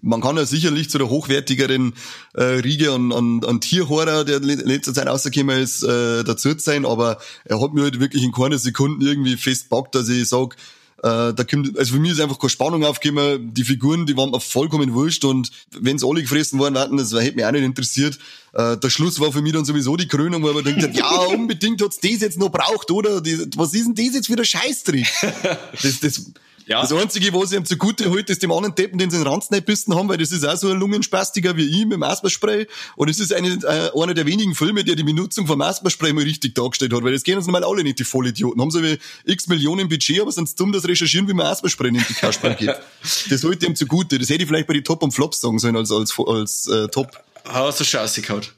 Man 0.00 0.20
kann 0.20 0.36
ja 0.36 0.44
sicherlich 0.44 0.90
zu 0.90 0.98
der 0.98 1.08
hochwertigeren 1.08 1.94
äh, 2.34 2.42
Riege 2.42 2.92
an, 2.92 3.10
an, 3.10 3.42
an 3.44 3.60
Tierhorror, 3.60 4.24
der 4.24 4.36
in 4.36 4.42
letzter 4.42 4.94
Zeit 4.94 5.08
rausgekommen 5.08 5.58
ist, 5.58 5.82
äh, 5.82 6.22
dazu 6.22 6.50
sein, 6.58 6.86
aber 6.86 7.18
er 7.44 7.60
hat 7.60 7.72
mir 7.72 7.82
halt 7.82 7.98
wirklich 7.98 8.22
in 8.22 8.30
keiner 8.30 8.58
Sekunde 8.58 9.04
irgendwie 9.04 9.36
festpackt, 9.36 9.94
dass 9.96 10.08
ich 10.08 10.28
sage, 10.28 10.54
äh, 11.02 11.32
da 11.32 11.44
kommt, 11.44 11.78
also 11.78 11.94
für 11.94 12.00
mich 12.00 12.12
ist 12.12 12.20
einfach 12.20 12.38
keine 12.38 12.50
Spannung 12.50 12.84
aufgekommen. 12.84 13.54
Die 13.54 13.64
Figuren, 13.64 14.04
die 14.04 14.16
waren 14.16 14.30
mir 14.30 14.40
vollkommen 14.40 14.92
wurscht 14.92 15.24
und 15.24 15.50
wenn 15.72 15.98
sie 15.98 16.06
alle 16.06 16.20
gefressen 16.20 16.58
worden 16.58 16.74
wären, 16.74 16.98
das 16.98 17.12
hätte 17.14 17.36
mich 17.36 17.44
auch 17.44 17.52
nicht 17.52 17.64
interessiert. 17.64 18.18
Äh, 18.52 18.76
der 18.76 18.90
Schluss 18.90 19.18
war 19.18 19.32
für 19.32 19.40
mich 19.40 19.54
dann 19.54 19.64
sowieso 19.64 19.96
die 19.96 20.08
Krönung, 20.08 20.42
weil 20.42 20.52
man 20.52 20.64
denkt, 20.64 20.82
ja, 20.94 21.08
unbedingt 21.08 21.80
hat's 21.82 22.00
das 22.00 22.20
jetzt 22.20 22.38
noch 22.38 22.50
braucht, 22.50 22.90
oder? 22.90 23.22
Die, 23.22 23.46
was 23.56 23.72
ist 23.72 23.86
denn 23.86 23.94
das 23.94 24.14
jetzt 24.14 24.26
für 24.26 24.36
der 24.36 24.44
Scheißtrick? 24.44 25.06
Das, 25.82 26.00
das, 26.00 26.32
ja. 26.70 26.82
Das 26.82 26.92
Einzige, 26.92 27.34
was 27.34 27.50
ich 27.50 27.58
ihm 27.58 27.64
zugute 27.64 28.08
halte, 28.10 28.32
ist 28.32 28.44
dem 28.44 28.52
anderen 28.52 28.76
Deppen, 28.76 28.96
den 28.96 29.10
sie 29.10 29.16
in 29.16 29.24
Ranznäpisten 29.24 29.92
haben, 29.96 30.08
weil 30.08 30.18
das 30.18 30.30
ist 30.30 30.44
auch 30.44 30.56
so 30.56 30.68
ein 30.70 30.78
Lungenspastiker 30.78 31.56
wie 31.56 31.64
ich 31.64 31.84
mit 31.84 31.94
dem 31.94 32.04
Asperspray. 32.04 32.68
Und 32.94 33.10
es 33.10 33.18
ist 33.18 33.34
eine, 33.34 33.48
äh, 33.48 33.90
einer 34.00 34.14
der 34.14 34.24
wenigen 34.24 34.54
Filme, 34.54 34.84
der 34.84 34.94
die 34.94 35.02
Benutzung 35.02 35.48
vom 35.48 35.60
Asperspray 35.60 36.12
mal 36.12 36.22
richtig 36.22 36.54
dargestellt 36.54 36.92
hat, 36.92 37.02
weil 37.02 37.12
das 37.12 37.24
kennen 37.24 37.38
uns 37.38 37.46
normal 37.46 37.64
alle 37.64 37.82
nicht, 37.82 37.98
die 37.98 38.04
Vollidioten. 38.04 38.60
Haben 38.60 38.70
so 38.70 38.84
wie 38.84 38.98
x 39.24 39.48
Millionen 39.48 39.88
Budget, 39.88 40.20
aber 40.20 40.30
sind 40.30 40.58
dumm, 40.60 40.70
das 40.70 40.86
recherchieren, 40.86 41.26
wie 41.26 41.34
man 41.34 41.46
Asperspray 41.46 41.88
in 41.88 41.94
die 41.94 42.14
Kasperl 42.14 42.54
gibt. 42.54 42.78
das 43.30 43.42
halte 43.42 43.58
ich 43.64 43.68
ihm 43.68 43.74
zugute. 43.74 44.20
Das 44.20 44.30
hätte 44.30 44.42
ich 44.42 44.48
vielleicht 44.48 44.68
bei 44.68 44.74
den 44.74 44.84
Top 44.84 45.02
und 45.02 45.10
Flops 45.10 45.40
sagen 45.40 45.58
sollen 45.58 45.76
als, 45.76 45.90
als, 45.90 46.14
als, 46.18 46.68
äh, 46.68 46.86
Top. 46.86 47.10
Hast 47.44 47.80
du 47.80 47.84
Chance 47.84 48.22
gehabt? 48.22 48.54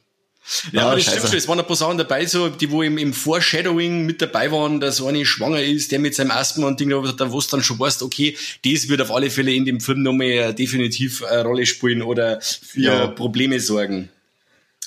Ja, 0.72 0.88
ah, 0.88 0.94
das 0.94 1.04
stimmt 1.04 1.28
schon. 1.28 1.38
Es 1.38 1.48
waren 1.48 1.58
ein 1.58 1.66
paar 1.66 1.76
Sachen 1.76 1.98
dabei, 1.98 2.26
so, 2.26 2.48
die 2.48 2.70
wo 2.70 2.82
im, 2.82 2.98
im 2.98 3.12
Foreshadowing 3.12 4.04
mit 4.04 4.20
dabei 4.20 4.50
waren, 4.50 4.80
dass 4.80 5.02
eine 5.02 5.24
schwanger 5.24 5.62
ist, 5.62 5.92
der 5.92 5.98
mit 5.98 6.14
seinem 6.14 6.30
Asthma 6.30 6.66
und 6.66 6.80
Ding, 6.80 6.90
da 6.90 7.32
wo 7.32 7.38
es 7.38 7.46
dann 7.48 7.62
schon 7.62 7.78
weißt, 7.78 8.02
okay, 8.02 8.36
das 8.64 8.88
wird 8.88 9.00
auf 9.00 9.10
alle 9.10 9.30
Fälle 9.30 9.52
in 9.52 9.64
dem 9.64 9.80
Film 9.80 10.02
nochmal 10.02 10.54
definitiv 10.54 11.24
eine 11.24 11.44
Rolle 11.44 11.66
spielen 11.66 12.02
oder 12.02 12.40
für 12.40 12.80
ja. 12.80 13.06
Probleme 13.06 13.60
sorgen. 13.60 14.08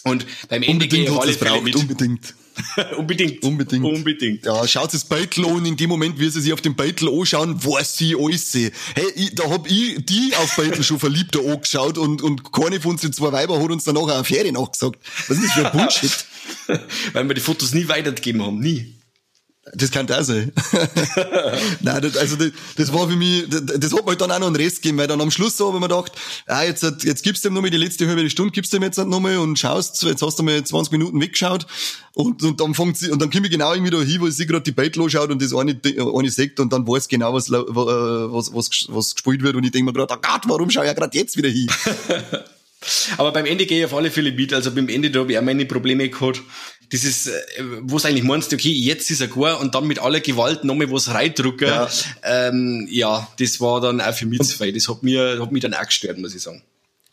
Und 0.04 0.26
beim 0.50 0.62
Ende 0.62 0.88
gehe 0.88 1.04
ich 1.04 1.10
auf 1.10 1.22
alle 1.22 1.34
Fälle 1.34 1.62
mit. 1.62 1.76
Unbedingt. 1.76 2.36
Unbedingt. 2.98 3.44
Unbedingt. 3.44 3.86
Unbedingt. 3.86 4.46
Ja, 4.46 4.68
schaut 4.68 4.94
das 4.94 5.04
Beitel 5.04 5.46
an, 5.46 5.66
in 5.66 5.76
dem 5.76 5.90
Moment, 5.90 6.20
wie 6.20 6.30
sie 6.30 6.42
sich 6.42 6.54
auf 6.54 6.62
den 6.62 6.76
Beitel 6.76 7.10
anschauen, 7.10 7.64
weiß 7.64 7.98
sie 7.98 8.16
alles. 8.16 8.54
Hey, 8.54 8.72
ich, 9.16 9.36
da 9.36 9.50
hab 9.50 9.70
ich 9.70 10.06
die 10.06 10.34
auf 10.38 10.56
Beitel 10.56 10.84
schon 10.84 11.00
verliebt 11.00 11.38
angeschaut 11.38 11.98
und, 11.98 12.22
und 12.22 12.52
keine 12.52 12.80
von 12.80 12.92
uns 12.92 13.02
zwei 13.02 13.32
Weiber 13.32 13.62
hat 13.62 13.72
uns 13.72 13.84
dann 13.84 13.96
nachher 13.96 14.16
eine 14.16 14.24
Fähre 14.24 14.52
nachgesagt. 14.52 15.00
Was 15.28 15.38
ist 15.38 15.48
das 15.48 15.54
für 15.54 15.72
ein 15.72 15.78
Bullshit? 15.78 16.26
Weil 17.14 17.28
wir 17.28 17.36
die 17.36 17.42
Fotos 17.42 17.74
nie 17.74 17.88
weitergegeben 17.88 18.44
haben, 18.44 18.60
nie. 18.60 18.96
Das 19.74 19.90
kann 19.90 20.06
da 20.06 20.24
sein. 20.24 20.52
Nein, 21.82 22.02
das, 22.04 22.18
also 22.18 22.36
das, 22.36 22.52
das 22.76 22.94
war 22.94 23.10
für 23.10 23.16
mich, 23.16 23.50
das, 23.50 23.66
das 23.66 23.94
hat 23.94 24.06
mir 24.06 24.12
halt 24.12 24.22
dann 24.22 24.32
auch 24.32 24.38
noch 24.38 24.48
einen 24.48 24.56
Rest 24.56 24.84
gegeben, 24.84 25.00
weil 25.00 25.08
dann 25.08 25.20
am 25.20 25.32
Schluss 25.32 25.58
so 25.58 25.68
habe 25.68 25.78
ich 25.78 25.82
mir 25.82 25.88
gedacht, 25.88 26.12
ah, 26.46 26.64
jetzt, 26.64 26.84
jetzt 27.04 27.24
gibst 27.24 27.44
du 27.44 27.50
ihm 27.50 27.56
nochmal 27.56 27.72
die 27.72 27.78
letzte 27.78 28.08
halbe 28.08 28.30
Stunde, 28.30 28.52
gibst 28.52 28.72
du 28.72 28.78
ihm 28.78 28.84
jetzt 28.84 29.00
nochmal 29.00 29.40
und 29.40 29.58
schaust, 29.58 30.04
jetzt 30.04 30.22
hast 30.22 30.38
du 30.38 30.44
mal 30.44 30.64
20 30.64 30.92
Minuten 30.92 31.20
weggeschaut 31.20 31.66
und, 32.14 32.44
und 32.44 32.62
dann 32.62 32.76
fängt 32.76 32.98
sie, 32.98 33.10
und 33.10 33.20
dann 33.20 33.32
komme 33.32 33.48
ich 33.48 33.52
genau 33.52 33.74
irgendwie 33.74 33.92
da 33.92 34.00
hin, 34.02 34.22
wo 34.22 34.30
sie 34.30 34.46
gerade 34.46 34.62
die 34.62 34.72
Beitel 34.72 35.02
anschaut 35.02 35.32
und 35.32 35.42
das 35.42 35.52
eine, 35.54 35.76
eine 35.84 36.30
sagt 36.30 36.60
und 36.60 36.72
dann 36.72 36.88
weiß 36.88 37.08
genau, 37.08 37.34
was, 37.34 37.50
was, 37.50 38.54
was, 38.54 38.70
was 38.90 39.16
gespielt 39.16 39.42
wird 39.42 39.56
und 39.56 39.64
ich 39.64 39.72
denke 39.72 39.92
mir 39.92 39.94
gerade, 39.94 40.14
oh 40.14 40.22
Gott, 40.22 40.42
warum 40.46 40.70
schaue 40.70 40.84
ich 40.84 40.90
ja 40.90 40.94
gerade 40.94 41.18
jetzt 41.18 41.38
wieder 41.38 41.50
hin? 41.50 41.68
Aber 43.18 43.32
beim 43.32 43.46
Ende 43.46 43.65
gehe 43.65 43.80
ich 43.80 43.86
auf 43.86 43.94
alle 43.94 44.12
Fälle 44.12 44.32
mit. 44.32 44.54
Also 44.54 44.72
beim 44.74 44.89
Ende, 44.89 45.12
da 45.12 45.20
habe 45.22 45.32
ich 45.32 45.38
auch 45.38 45.44
meine 45.44 45.65
Probleme 45.65 46.10
gehabt 46.10 46.42
dieses, 46.92 47.27
äh, 47.27 47.42
wo 47.82 47.98
es 47.98 48.06
eigentlich 48.06 48.24
meinst, 48.24 48.54
okay, 48.54 48.72
jetzt 48.72 49.10
ist 49.12 49.22
er 49.22 49.27
gut 49.27 49.60
und 49.60 49.75
dann 49.75 49.88
mit 49.88 50.00
aller 50.00 50.20
Gewalt 50.20 50.63
nochmal 50.63 50.92
was 50.92 51.13
reindrucken, 51.13 51.68
ja. 51.68 51.89
Ähm, 52.24 52.88
ja, 52.89 53.27
das 53.39 53.60
war 53.60 53.82
dann 53.82 54.01
auch 54.01 54.13
für 54.13 54.25
mich 54.25 54.42
zu 54.42 54.60
weit. 54.60 54.75
Das 54.75 54.88
hat 54.88 55.04
mir, 55.04 55.39
hat 55.42 55.51
mich 55.51 55.62
dann 55.62 55.74
auch 55.74 55.86
gestört, 55.86 56.18
muss 56.18 56.36
ich 56.36 56.42
sagen. 56.42 56.63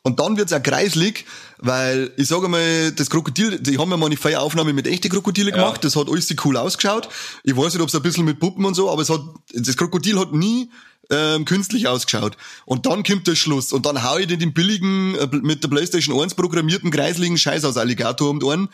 Und 0.05 0.19
dann 0.19 0.37
wird's 0.37 0.53
auch 0.53 0.63
kreislig, 0.63 1.25
weil 1.59 2.11
ich 2.17 2.27
sage 2.27 2.49
mal, 2.49 2.91
das 2.91 3.09
Krokodil, 3.09 3.61
die 3.61 3.79
haben 3.79 3.89
ja 3.91 3.97
mal 3.97 4.07
eine 4.07 4.17
freie 4.17 4.41
Aufnahme 4.41 4.73
mit 4.73 4.89
echten 4.89 5.09
Krokodile 5.09 5.53
gemacht, 5.53 5.77
ja. 5.77 5.83
das 5.83 5.95
hat 5.95 6.09
alles 6.09 6.35
cool 6.45 6.57
ausgeschaut. 6.57 7.09
Ich 7.45 7.57
weiß 7.57 7.75
nicht, 7.75 7.83
ob 7.83 7.89
es 7.89 7.95
ein 7.95 8.03
bisschen 8.03 8.25
mit 8.25 8.41
Puppen 8.41 8.65
und 8.65 8.75
so, 8.75 8.91
aber 8.91 9.03
es 9.03 9.11
hat, 9.11 9.21
das 9.55 9.77
Krokodil 9.77 10.19
hat 10.19 10.33
nie 10.33 10.71
ähm, 11.11 11.45
künstlich 11.45 11.89
ausgeschaut. 11.89 12.37
Und 12.65 12.87
dann 12.87 13.03
kommt 13.03 13.27
der 13.27 13.35
Schluss. 13.35 13.73
Und 13.73 13.87
dann 13.87 14.03
hau 14.03 14.19
ich 14.19 14.27
den 14.27 14.53
billigen, 14.53 15.15
äh, 15.17 15.29
mit 15.31 15.63
der 15.63 15.69
Playstation 15.69 16.21
1 16.21 16.35
programmierten 16.35 16.91
kreisligen 16.91 17.39
Scheiß 17.39 17.65
aus 17.65 17.77
Alligator 17.77 18.31
um 18.31 18.41
die 18.41 18.47
Ohren. 18.47 18.69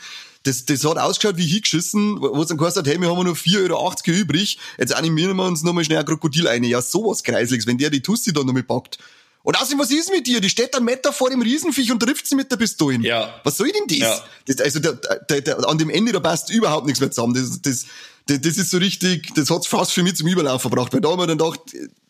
Das, 0.45 0.65
das 0.65 0.85
hat 0.85 0.99
ausgeschaut 0.99 1.37
wie 1.37 1.47
hingeschissen, 1.47 2.21
wo 2.21 2.41
es 2.41 2.49
dann 2.49 2.59
gesagt 2.59 2.77
hat, 2.77 2.87
hey, 2.87 3.01
wir 3.01 3.11
haben 3.11 3.25
nur 3.25 3.35
4,80 3.35 3.71
Euro 3.71 3.93
übrig, 4.07 4.59
jetzt 4.79 4.95
animieren 4.95 5.37
wir 5.37 5.45
uns 5.45 5.65
nochmal 5.65 5.85
schnell 5.85 5.99
ein 5.99 6.07
Krokodil 6.07 6.47
ein. 6.47 6.63
Ja, 6.63 6.81
sowas 6.81 7.25
Kreisliges, 7.25 7.67
wenn 7.67 7.77
der 7.77 7.91
die 7.91 8.01
Tussi 8.01 8.33
dann 8.33 8.47
nochmal 8.47 8.63
packt. 8.63 8.99
Und 9.43 9.57
außerdem, 9.57 9.79
was 9.79 9.91
ist 9.91 10.13
mit 10.13 10.27
dir? 10.27 10.41
Die 10.41 10.51
steht 10.51 10.75
einen 10.75 10.85
Meter 10.85 11.13
vor 11.13 11.31
dem 11.31 11.41
Riesenviech 11.41 11.91
und 11.91 12.01
trifft 12.01 12.27
sie 12.27 12.35
mit 12.35 12.51
der 12.51 12.57
Pistole. 12.57 12.99
Ja. 13.01 13.41
Was 13.45 13.57
soll 13.57 13.71
denn 13.73 13.87
das? 13.89 13.99
Ja. 13.99 14.25
das 14.47 14.61
also 14.61 14.79
der, 14.81 14.93
der, 14.93 15.41
der, 15.41 15.69
an 15.69 15.79
dem 15.79 15.91
Ende, 15.91 16.13
da 16.13 16.21
passt 16.21 16.51
überhaupt 16.51 16.87
nichts 16.87 17.01
mehr 17.01 17.11
zusammen. 17.11 17.35
Das, 17.35 17.63
das, 17.63 17.87
das, 18.29 18.57
ist 18.57 18.71
so 18.71 18.79
richtig, 18.79 19.35
das 19.35 19.51
hat's 19.51 19.67
fast 19.67 19.93
für 19.93 20.03
mich 20.03 20.17
zum 20.17 20.29
Überlauf 20.29 20.63
verbracht. 20.63 20.93
Weil 20.93 21.01
da 21.01 21.11
haben 21.11 21.19
wir 21.19 21.27
dann 21.27 21.39
gedacht, 21.39 21.61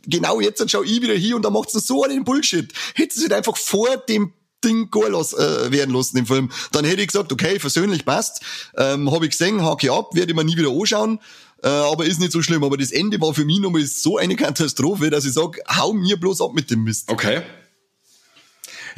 genau 0.06 0.40
jetzt 0.40 0.68
schau 0.70 0.82
ich 0.82 1.00
wieder 1.00 1.14
hier 1.14 1.36
und 1.36 1.42
dann 1.42 1.52
macht's 1.52 1.72
so 1.72 2.04
einen 2.04 2.24
Bullshit. 2.24 2.72
Hättest 2.94 3.30
du 3.30 3.34
einfach 3.34 3.56
vor 3.56 3.96
dem 4.08 4.32
Ding 4.64 4.90
gar 4.90 5.08
los, 5.08 5.34
äh, 5.34 5.70
werden 5.70 5.94
lassen 5.94 6.18
im 6.18 6.26
Film. 6.26 6.50
Dann 6.72 6.84
hätte 6.84 7.00
ich 7.00 7.08
gesagt, 7.08 7.32
okay, 7.32 7.60
versöhnlich 7.60 8.04
passt. 8.04 8.42
Ähm, 8.76 9.10
habe 9.12 9.26
ich 9.26 9.30
gesehen, 9.30 9.64
hake 9.64 9.92
ab, 9.92 10.14
werde 10.14 10.32
ich 10.32 10.36
mir 10.36 10.44
nie 10.44 10.56
wieder 10.56 10.70
anschauen. 10.70 11.20
Äh, 11.62 11.68
aber 11.68 12.04
ist 12.04 12.20
nicht 12.20 12.32
so 12.32 12.42
schlimm. 12.42 12.64
Aber 12.64 12.76
das 12.76 12.90
Ende 12.90 13.20
war 13.20 13.34
für 13.34 13.44
mich 13.44 13.60
nochmal 13.60 13.84
so 13.86 14.18
eine 14.18 14.34
Katastrophe, 14.34 15.10
dass 15.10 15.24
ich 15.24 15.32
sage, 15.32 15.60
hau 15.68 15.92
mir 15.92 16.18
bloß 16.18 16.40
ab 16.40 16.52
mit 16.54 16.70
dem 16.70 16.82
Mist. 16.82 17.08
Okay. 17.08 17.42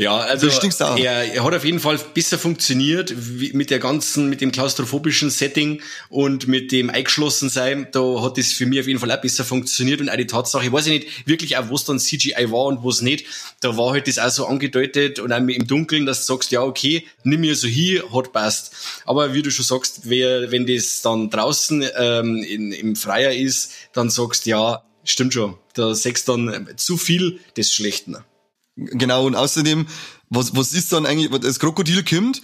Ja, 0.00 0.16
also 0.16 0.48
er, 0.96 1.34
er 1.34 1.44
hat 1.44 1.54
auf 1.54 1.62
jeden 1.62 1.78
Fall 1.78 1.98
besser 2.14 2.38
funktioniert 2.38 3.14
mit 3.52 3.68
der 3.68 3.78
ganzen, 3.78 4.30
mit 4.30 4.40
dem 4.40 4.50
klaustrophobischen 4.50 5.28
Setting 5.28 5.82
und 6.08 6.48
mit 6.48 6.72
dem 6.72 6.88
eingeschlossen 6.88 7.50
sein. 7.50 7.86
Da 7.92 8.22
hat 8.22 8.38
es 8.38 8.50
für 8.50 8.64
mich 8.64 8.80
auf 8.80 8.86
jeden 8.86 8.98
Fall 8.98 9.12
auch 9.12 9.20
besser 9.20 9.44
funktioniert 9.44 10.00
und 10.00 10.08
auch 10.08 10.16
die 10.16 10.26
Tatsache, 10.26 10.64
ich 10.64 10.72
weiß 10.72 10.86
nicht 10.86 11.28
wirklich 11.28 11.58
auch, 11.58 11.70
was 11.70 11.84
dann 11.84 11.98
CGI 11.98 12.50
war 12.50 12.64
und 12.64 12.82
was 12.82 13.02
nicht. 13.02 13.26
Da 13.60 13.76
war 13.76 13.92
halt 13.92 14.08
das 14.08 14.18
auch 14.18 14.30
so 14.30 14.46
angedeutet 14.46 15.18
und 15.18 15.34
auch 15.34 15.36
im 15.36 15.66
Dunkeln, 15.66 16.06
dass 16.06 16.24
du 16.24 16.32
sagst, 16.32 16.50
ja, 16.50 16.62
okay, 16.62 17.06
nimm 17.22 17.42
mir 17.42 17.54
so 17.54 17.68
hier, 17.68 18.10
hat 18.10 18.32
passt. 18.32 18.74
Aber 19.04 19.34
wie 19.34 19.42
du 19.42 19.50
schon 19.50 19.66
sagst, 19.66 20.00
wer, 20.04 20.50
wenn 20.50 20.66
das 20.66 21.02
dann 21.02 21.28
draußen 21.28 21.84
ähm, 21.98 22.42
in, 22.42 22.72
im 22.72 22.96
Freier 22.96 23.34
ist, 23.34 23.72
dann 23.92 24.08
sagst 24.08 24.46
ja, 24.46 24.82
stimmt 25.04 25.34
schon. 25.34 25.58
Da 25.74 25.94
sagst 25.94 26.26
dann 26.26 26.68
zu 26.78 26.96
viel 26.96 27.40
des 27.54 27.70
Schlechten. 27.70 28.16
Genau, 28.86 29.26
und 29.26 29.34
außerdem, 29.34 29.86
was, 30.30 30.56
was 30.56 30.72
ist 30.72 30.92
dann 30.92 31.06
eigentlich, 31.06 31.30
das 31.40 31.58
Krokodil 31.58 32.04
kommt, 32.04 32.40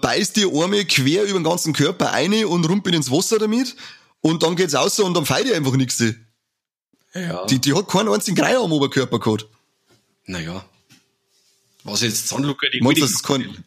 beißt 0.00 0.36
die 0.36 0.44
Arme 0.44 0.84
quer 0.84 1.24
über 1.24 1.38
den 1.38 1.44
ganzen 1.44 1.72
Körper 1.72 2.12
eine 2.12 2.48
und 2.48 2.68
rumpelt 2.68 2.94
ins 2.94 3.10
Wasser 3.10 3.38
damit 3.38 3.76
und 4.20 4.42
dann 4.42 4.56
geht's 4.56 4.74
raus 4.74 4.98
und 4.98 5.14
dann 5.14 5.26
feiert 5.26 5.52
einfach 5.52 5.76
nichts. 5.76 6.02
Ja. 7.14 7.46
Die, 7.46 7.58
die 7.58 7.74
hat 7.74 7.88
keinen 7.88 8.08
einzigen 8.08 8.36
Grei 8.36 8.56
am 8.56 8.72
Oberkörper 8.72 9.18
gehabt. 9.18 9.46
Naja. 10.26 10.64
Was 11.84 12.02
jetzt 12.02 12.28
Zahnlucker, 12.28 12.68
die 12.68 12.80
Meinst, 12.80 13.02
das 13.02 13.10
ist 13.10 13.22
kein, 13.22 13.64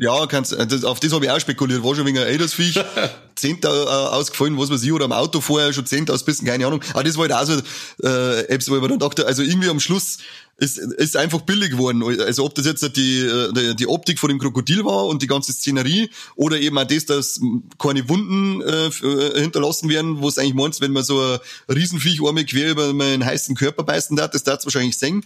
ja, 0.00 0.26
kannst, 0.26 0.54
äh, 0.54 0.66
das, 0.66 0.82
auf 0.84 0.98
das 0.98 1.12
habe 1.12 1.26
ich 1.26 1.30
auch 1.30 1.38
spekuliert. 1.38 1.84
War 1.84 1.94
schon 1.94 2.06
wegen 2.06 2.18
ein 2.18 2.26
Ältersviech, 2.26 2.82
Zehnter 3.36 3.70
äh, 3.70 4.16
ausgefallen, 4.16 4.58
was 4.58 4.70
weiß 4.70 4.82
ich, 4.82 4.92
oder 4.92 5.04
am 5.04 5.12
Auto 5.12 5.42
vorher 5.42 5.74
schon 5.74 5.84
Zehnter 5.84 6.14
ausbissen, 6.14 6.46
keine 6.46 6.66
Ahnung. 6.66 6.80
Aber 6.94 7.04
das 7.04 7.18
war 7.18 7.28
halt 7.28 7.32
auch 7.32 7.44
so, 7.44 8.08
äh, 8.08 8.46
Apps, 8.46 8.70
wo 8.70 8.76
ich 8.76 8.82
mir 8.82 8.88
dann 8.88 8.98
dachte, 8.98 9.26
also 9.26 9.42
irgendwie 9.42 9.68
am 9.68 9.78
Schluss 9.78 10.16
ist, 10.56 10.78
ist 10.78 11.18
einfach 11.18 11.42
billig 11.42 11.70
geworden. 11.70 12.02
Also 12.02 12.46
ob 12.46 12.54
das 12.54 12.64
jetzt 12.64 12.96
die, 12.96 13.18
äh, 13.18 13.74
die, 13.74 13.86
Optik 13.86 14.18
von 14.18 14.30
dem 14.30 14.38
Krokodil 14.38 14.86
war 14.86 15.04
und 15.06 15.20
die 15.20 15.26
ganze 15.26 15.52
Szenerie 15.52 16.08
oder 16.34 16.58
eben 16.58 16.78
auch 16.78 16.86
das, 16.86 17.04
dass 17.04 17.40
keine 17.78 18.08
Wunden 18.08 18.62
äh, 18.62 18.86
äh 18.86 19.40
hinterlassen 19.40 19.90
werden, 19.90 20.22
wo 20.22 20.28
es 20.28 20.38
eigentlich 20.38 20.54
meinst, 20.54 20.80
wenn 20.80 20.92
man 20.92 21.04
so 21.04 21.20
ein 21.20 21.38
Riesenviech 21.68 22.26
einmal 22.26 22.46
quer 22.46 22.70
über 22.70 22.94
meinen 22.94 23.24
heißen 23.24 23.54
Körper 23.54 23.82
beißen 23.82 24.16
darf, 24.16 24.30
das 24.30 24.44
darf 24.44 24.60
es 24.60 24.64
wahrscheinlich 24.64 24.96
sehen. 24.96 25.24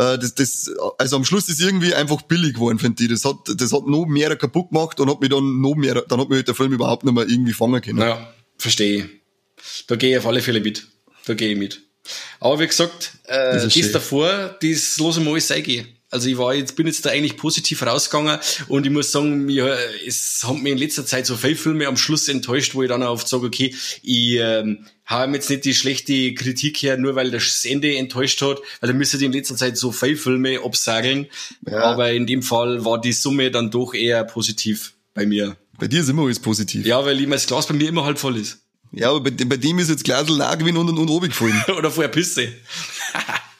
Äh, 0.00 0.18
das, 0.18 0.34
das, 0.34 0.70
also 0.96 1.16
am 1.16 1.24
Schluss 1.24 1.48
ist 1.48 1.60
irgendwie 1.60 1.94
einfach 1.94 2.22
billig 2.22 2.54
geworden, 2.54 2.78
finde 2.78 3.02
ich. 3.02 3.10
Das 3.10 3.24
hat, 3.24 3.36
das 3.54 3.72
hat 3.72 3.86
noch 3.86 4.06
mehr 4.06 4.34
kaputt 4.36 4.70
gemacht 4.70 4.98
und 4.98 5.10
hat 5.10 5.20
mich 5.20 5.28
dann 5.28 5.60
noch 5.60 5.74
mehr, 5.74 6.02
dann 6.08 6.20
hat 6.20 6.28
mich 6.30 6.36
halt 6.36 6.48
der 6.48 6.54
Film 6.54 6.72
überhaupt 6.72 7.04
nicht 7.04 7.12
mehr 7.12 7.28
irgendwie 7.28 7.52
fangen 7.52 7.82
können. 7.82 7.98
Ja, 7.98 8.32
verstehe. 8.56 9.10
Da 9.88 9.96
gehe 9.96 10.12
ich 10.12 10.18
auf 10.18 10.26
alle 10.26 10.40
Fälle 10.40 10.60
mit. 10.60 10.86
Da 11.26 11.34
gehe 11.34 11.52
ich 11.52 11.58
mit. 11.58 11.82
Aber 12.40 12.58
wie 12.60 12.66
gesagt, 12.66 13.18
äh, 13.24 13.52
das, 13.52 13.74
das 13.74 13.92
davor, 13.92 14.56
das 14.62 14.96
ich 14.98 15.18
mal 15.18 15.32
alles 15.32 15.50
eingehen. 15.50 15.86
Also 16.08 16.28
ich 16.28 16.38
war 16.38 16.54
jetzt, 16.54 16.74
bin 16.74 16.86
jetzt 16.86 17.04
da 17.04 17.10
eigentlich 17.10 17.36
positiv 17.36 17.82
rausgegangen 17.82 18.40
und 18.66 18.84
ich 18.84 18.90
muss 18.90 19.12
sagen, 19.12 19.44
mir, 19.44 19.78
es 20.04 20.40
haben 20.42 20.62
mir 20.62 20.72
in 20.72 20.78
letzter 20.78 21.06
Zeit 21.06 21.26
so 21.26 21.36
viele 21.36 21.54
Filme 21.54 21.86
am 21.86 21.96
Schluss 21.96 22.26
enttäuscht, 22.26 22.74
wo 22.74 22.82
ich 22.82 22.88
dann 22.88 23.02
oft 23.04 23.28
sage, 23.28 23.46
okay, 23.46 23.72
ich 24.02 24.38
ähm, 24.40 24.86
habe 25.10 25.34
jetzt 25.34 25.50
nicht 25.50 25.64
die 25.64 25.74
schlechte 25.74 26.34
Kritik 26.34 26.78
her, 26.78 26.96
nur 26.96 27.16
weil 27.16 27.30
das 27.30 27.64
Ende 27.64 27.96
enttäuscht 27.96 28.40
hat, 28.42 28.58
weil 28.80 28.90
da 28.90 28.92
müsste 28.92 29.22
in 29.24 29.32
letzter 29.32 29.56
Zeit 29.56 29.76
so 29.76 29.92
viele 29.92 30.16
Filme 30.16 30.60
absageln. 30.64 31.26
Ja. 31.68 31.82
Aber 31.82 32.12
in 32.12 32.26
dem 32.26 32.42
Fall 32.42 32.84
war 32.84 33.00
die 33.00 33.12
Summe 33.12 33.50
dann 33.50 33.70
doch 33.70 33.92
eher 33.92 34.24
positiv 34.24 34.94
bei 35.12 35.26
mir. 35.26 35.56
Bei 35.78 35.88
dir 35.88 36.00
ist 36.00 36.08
immer 36.08 36.22
alles 36.22 36.38
positiv. 36.38 36.86
Ja, 36.86 37.04
weil 37.04 37.20
immer 37.20 37.36
das 37.36 37.46
Glas 37.46 37.66
bei 37.66 37.74
mir 37.74 37.88
immer 37.88 38.04
halb 38.04 38.18
voll 38.18 38.36
ist. 38.36 38.58
Ja, 38.92 39.10
aber 39.10 39.20
bei, 39.20 39.30
bei 39.30 39.56
dem 39.56 39.78
ist 39.78 39.88
jetzt 39.88 40.04
Glasl 40.04 40.38
gewesen 40.58 40.76
und, 40.76 40.88
und, 40.88 40.98
und 40.98 41.08
oben 41.08 41.28
gefallen. 41.28 41.62
Oder 41.76 41.90
vorher 41.90 42.10
Pisse. 42.10 42.48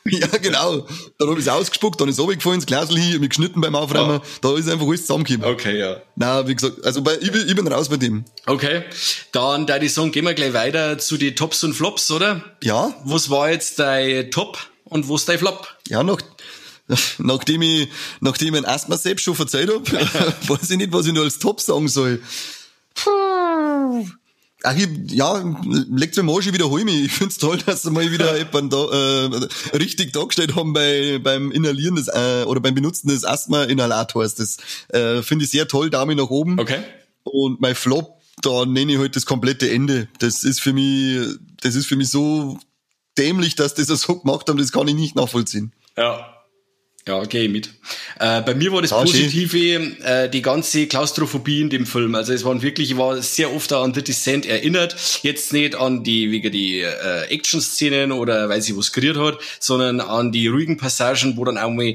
Ja, 0.10 0.26
genau. 0.40 0.86
Dann 1.18 1.28
habe 1.28 1.40
ich 1.40 1.46
es 1.46 1.52
ausgespuckt, 1.52 2.00
dann 2.00 2.08
ist 2.08 2.14
es 2.14 2.20
runtergefallen, 2.20 2.60
das 2.60 2.66
Glasl 2.66 2.98
hier, 2.98 3.20
mich 3.20 3.30
geschnitten 3.30 3.60
beim 3.60 3.74
Aufräumen. 3.74 4.20
Ja. 4.20 4.22
Da 4.40 4.56
ist 4.56 4.68
einfach 4.68 4.86
alles 4.86 5.02
zusammengekommen. 5.02 5.54
Okay, 5.54 5.78
ja. 5.78 6.00
Na, 6.16 6.46
wie 6.48 6.54
gesagt, 6.54 6.84
also 6.84 7.02
bei, 7.02 7.18
ich, 7.20 7.30
bin, 7.30 7.46
ich 7.46 7.54
bin 7.54 7.68
raus 7.68 7.88
bei 7.88 7.96
dem. 7.96 8.24
Okay. 8.46 8.84
Dann, 9.32 9.66
da 9.66 9.78
die 9.78 9.88
Song, 9.88 10.10
gehen 10.10 10.24
wir 10.24 10.34
gleich 10.34 10.52
weiter 10.52 10.98
zu 10.98 11.16
den 11.16 11.36
Tops 11.36 11.62
und 11.64 11.74
Flops, 11.74 12.10
oder? 12.10 12.42
Ja. 12.62 12.94
Was 13.04 13.30
war 13.30 13.50
jetzt 13.50 13.78
dein 13.78 14.30
Top 14.30 14.58
und 14.84 15.08
was 15.08 15.26
dein 15.26 15.38
Flop? 15.38 15.68
Ja, 15.88 16.02
nach, 16.02 16.18
nachdem 17.18 17.62
ich, 17.62 17.88
nachdem 18.20 18.54
ich 18.54 18.60
ein 18.60 18.66
Asthma 18.66 18.96
selbst 18.96 19.24
schon 19.24 19.38
erzählt 19.38 19.70
habe, 19.70 19.84
weiß 20.48 20.70
ich 20.70 20.78
nicht, 20.78 20.92
was 20.92 21.06
ich 21.06 21.12
nur 21.12 21.24
als 21.24 21.38
Top 21.38 21.60
sagen 21.60 21.88
soll. 21.88 22.22
Puh. 22.94 23.49
Ach, 24.62 24.76
ich, 24.76 24.88
ja, 25.12 25.42
legt 25.90 26.16
mir 26.16 26.22
mal 26.22 26.42
schon 26.42 26.52
wiederhol 26.52 26.84
mich. 26.84 27.04
Ich 27.04 27.12
find's 27.12 27.38
toll, 27.38 27.58
dass 27.64 27.82
sie 27.82 27.90
mal 27.90 28.10
wieder 28.12 28.36
jemanden 28.38 28.70
da, 28.70 28.84
äh, 28.84 29.76
richtig 29.76 30.12
dargestellt 30.12 30.54
haben 30.54 30.72
bei, 30.72 31.18
beim 31.22 31.50
Inhalieren 31.50 31.96
des, 31.96 32.08
äh, 32.08 32.44
oder 32.46 32.60
beim 32.60 32.74
Benutzen 32.74 33.08
des 33.08 33.24
Asthma-Inhalators. 33.24 34.34
Das 34.34 34.58
äh, 34.88 35.22
finde 35.22 35.44
ich 35.44 35.50
sehr 35.50 35.66
toll, 35.66 35.90
Daumen 35.90 36.16
nach 36.16 36.30
oben. 36.30 36.58
Okay. 36.58 36.80
Und 37.22 37.60
mein 37.60 37.74
Flop, 37.74 38.20
da 38.42 38.66
nenne 38.66 38.92
ich 38.92 38.98
halt 38.98 39.16
das 39.16 39.26
komplette 39.26 39.70
Ende. 39.70 40.08
Das 40.18 40.44
ist 40.44 40.60
für 40.60 40.72
mich, 40.72 41.38
das 41.62 41.74
ist 41.74 41.86
für 41.86 41.96
mich 41.96 42.10
so 42.10 42.58
dämlich, 43.16 43.54
dass 43.54 43.74
das 43.74 43.86
so 43.88 44.18
gemacht 44.18 44.48
haben, 44.48 44.58
das 44.58 44.72
kann 44.72 44.88
ich 44.88 44.94
nicht 44.94 45.16
nachvollziehen. 45.16 45.72
Ja. 45.96 46.39
Ja, 47.08 47.24
gehe 47.24 47.48
mit. 47.48 47.70
Äh, 48.18 48.42
bei 48.42 48.54
mir 48.54 48.72
war 48.72 48.82
das 48.82 48.90
Positive 48.90 49.58
äh, 50.04 50.28
die 50.28 50.42
ganze 50.42 50.86
Klaustrophobie 50.86 51.62
in 51.62 51.70
dem 51.70 51.86
Film. 51.86 52.14
Also 52.14 52.34
es 52.34 52.44
waren 52.44 52.60
wirklich, 52.60 52.90
ich 52.90 52.98
war 52.98 53.20
sehr 53.22 53.54
oft 53.54 53.72
an 53.72 53.94
The 53.94 54.02
Descent 54.02 54.44
erinnert. 54.44 54.94
Jetzt 55.22 55.52
nicht 55.54 55.74
an 55.74 56.04
die, 56.04 56.30
wegen 56.30 56.52
die 56.52 56.80
äh, 56.80 57.22
Action-Szenen 57.30 58.12
oder 58.12 58.50
weil 58.50 58.60
sie 58.60 58.76
was 58.76 58.92
kreiert 58.92 59.16
hat, 59.16 59.38
sondern 59.58 60.00
an 60.00 60.30
die 60.30 60.46
ruhigen 60.48 60.76
Passagen, 60.76 61.38
wo 61.38 61.44
dann 61.44 61.56
auch 61.56 61.70
mal 61.70 61.94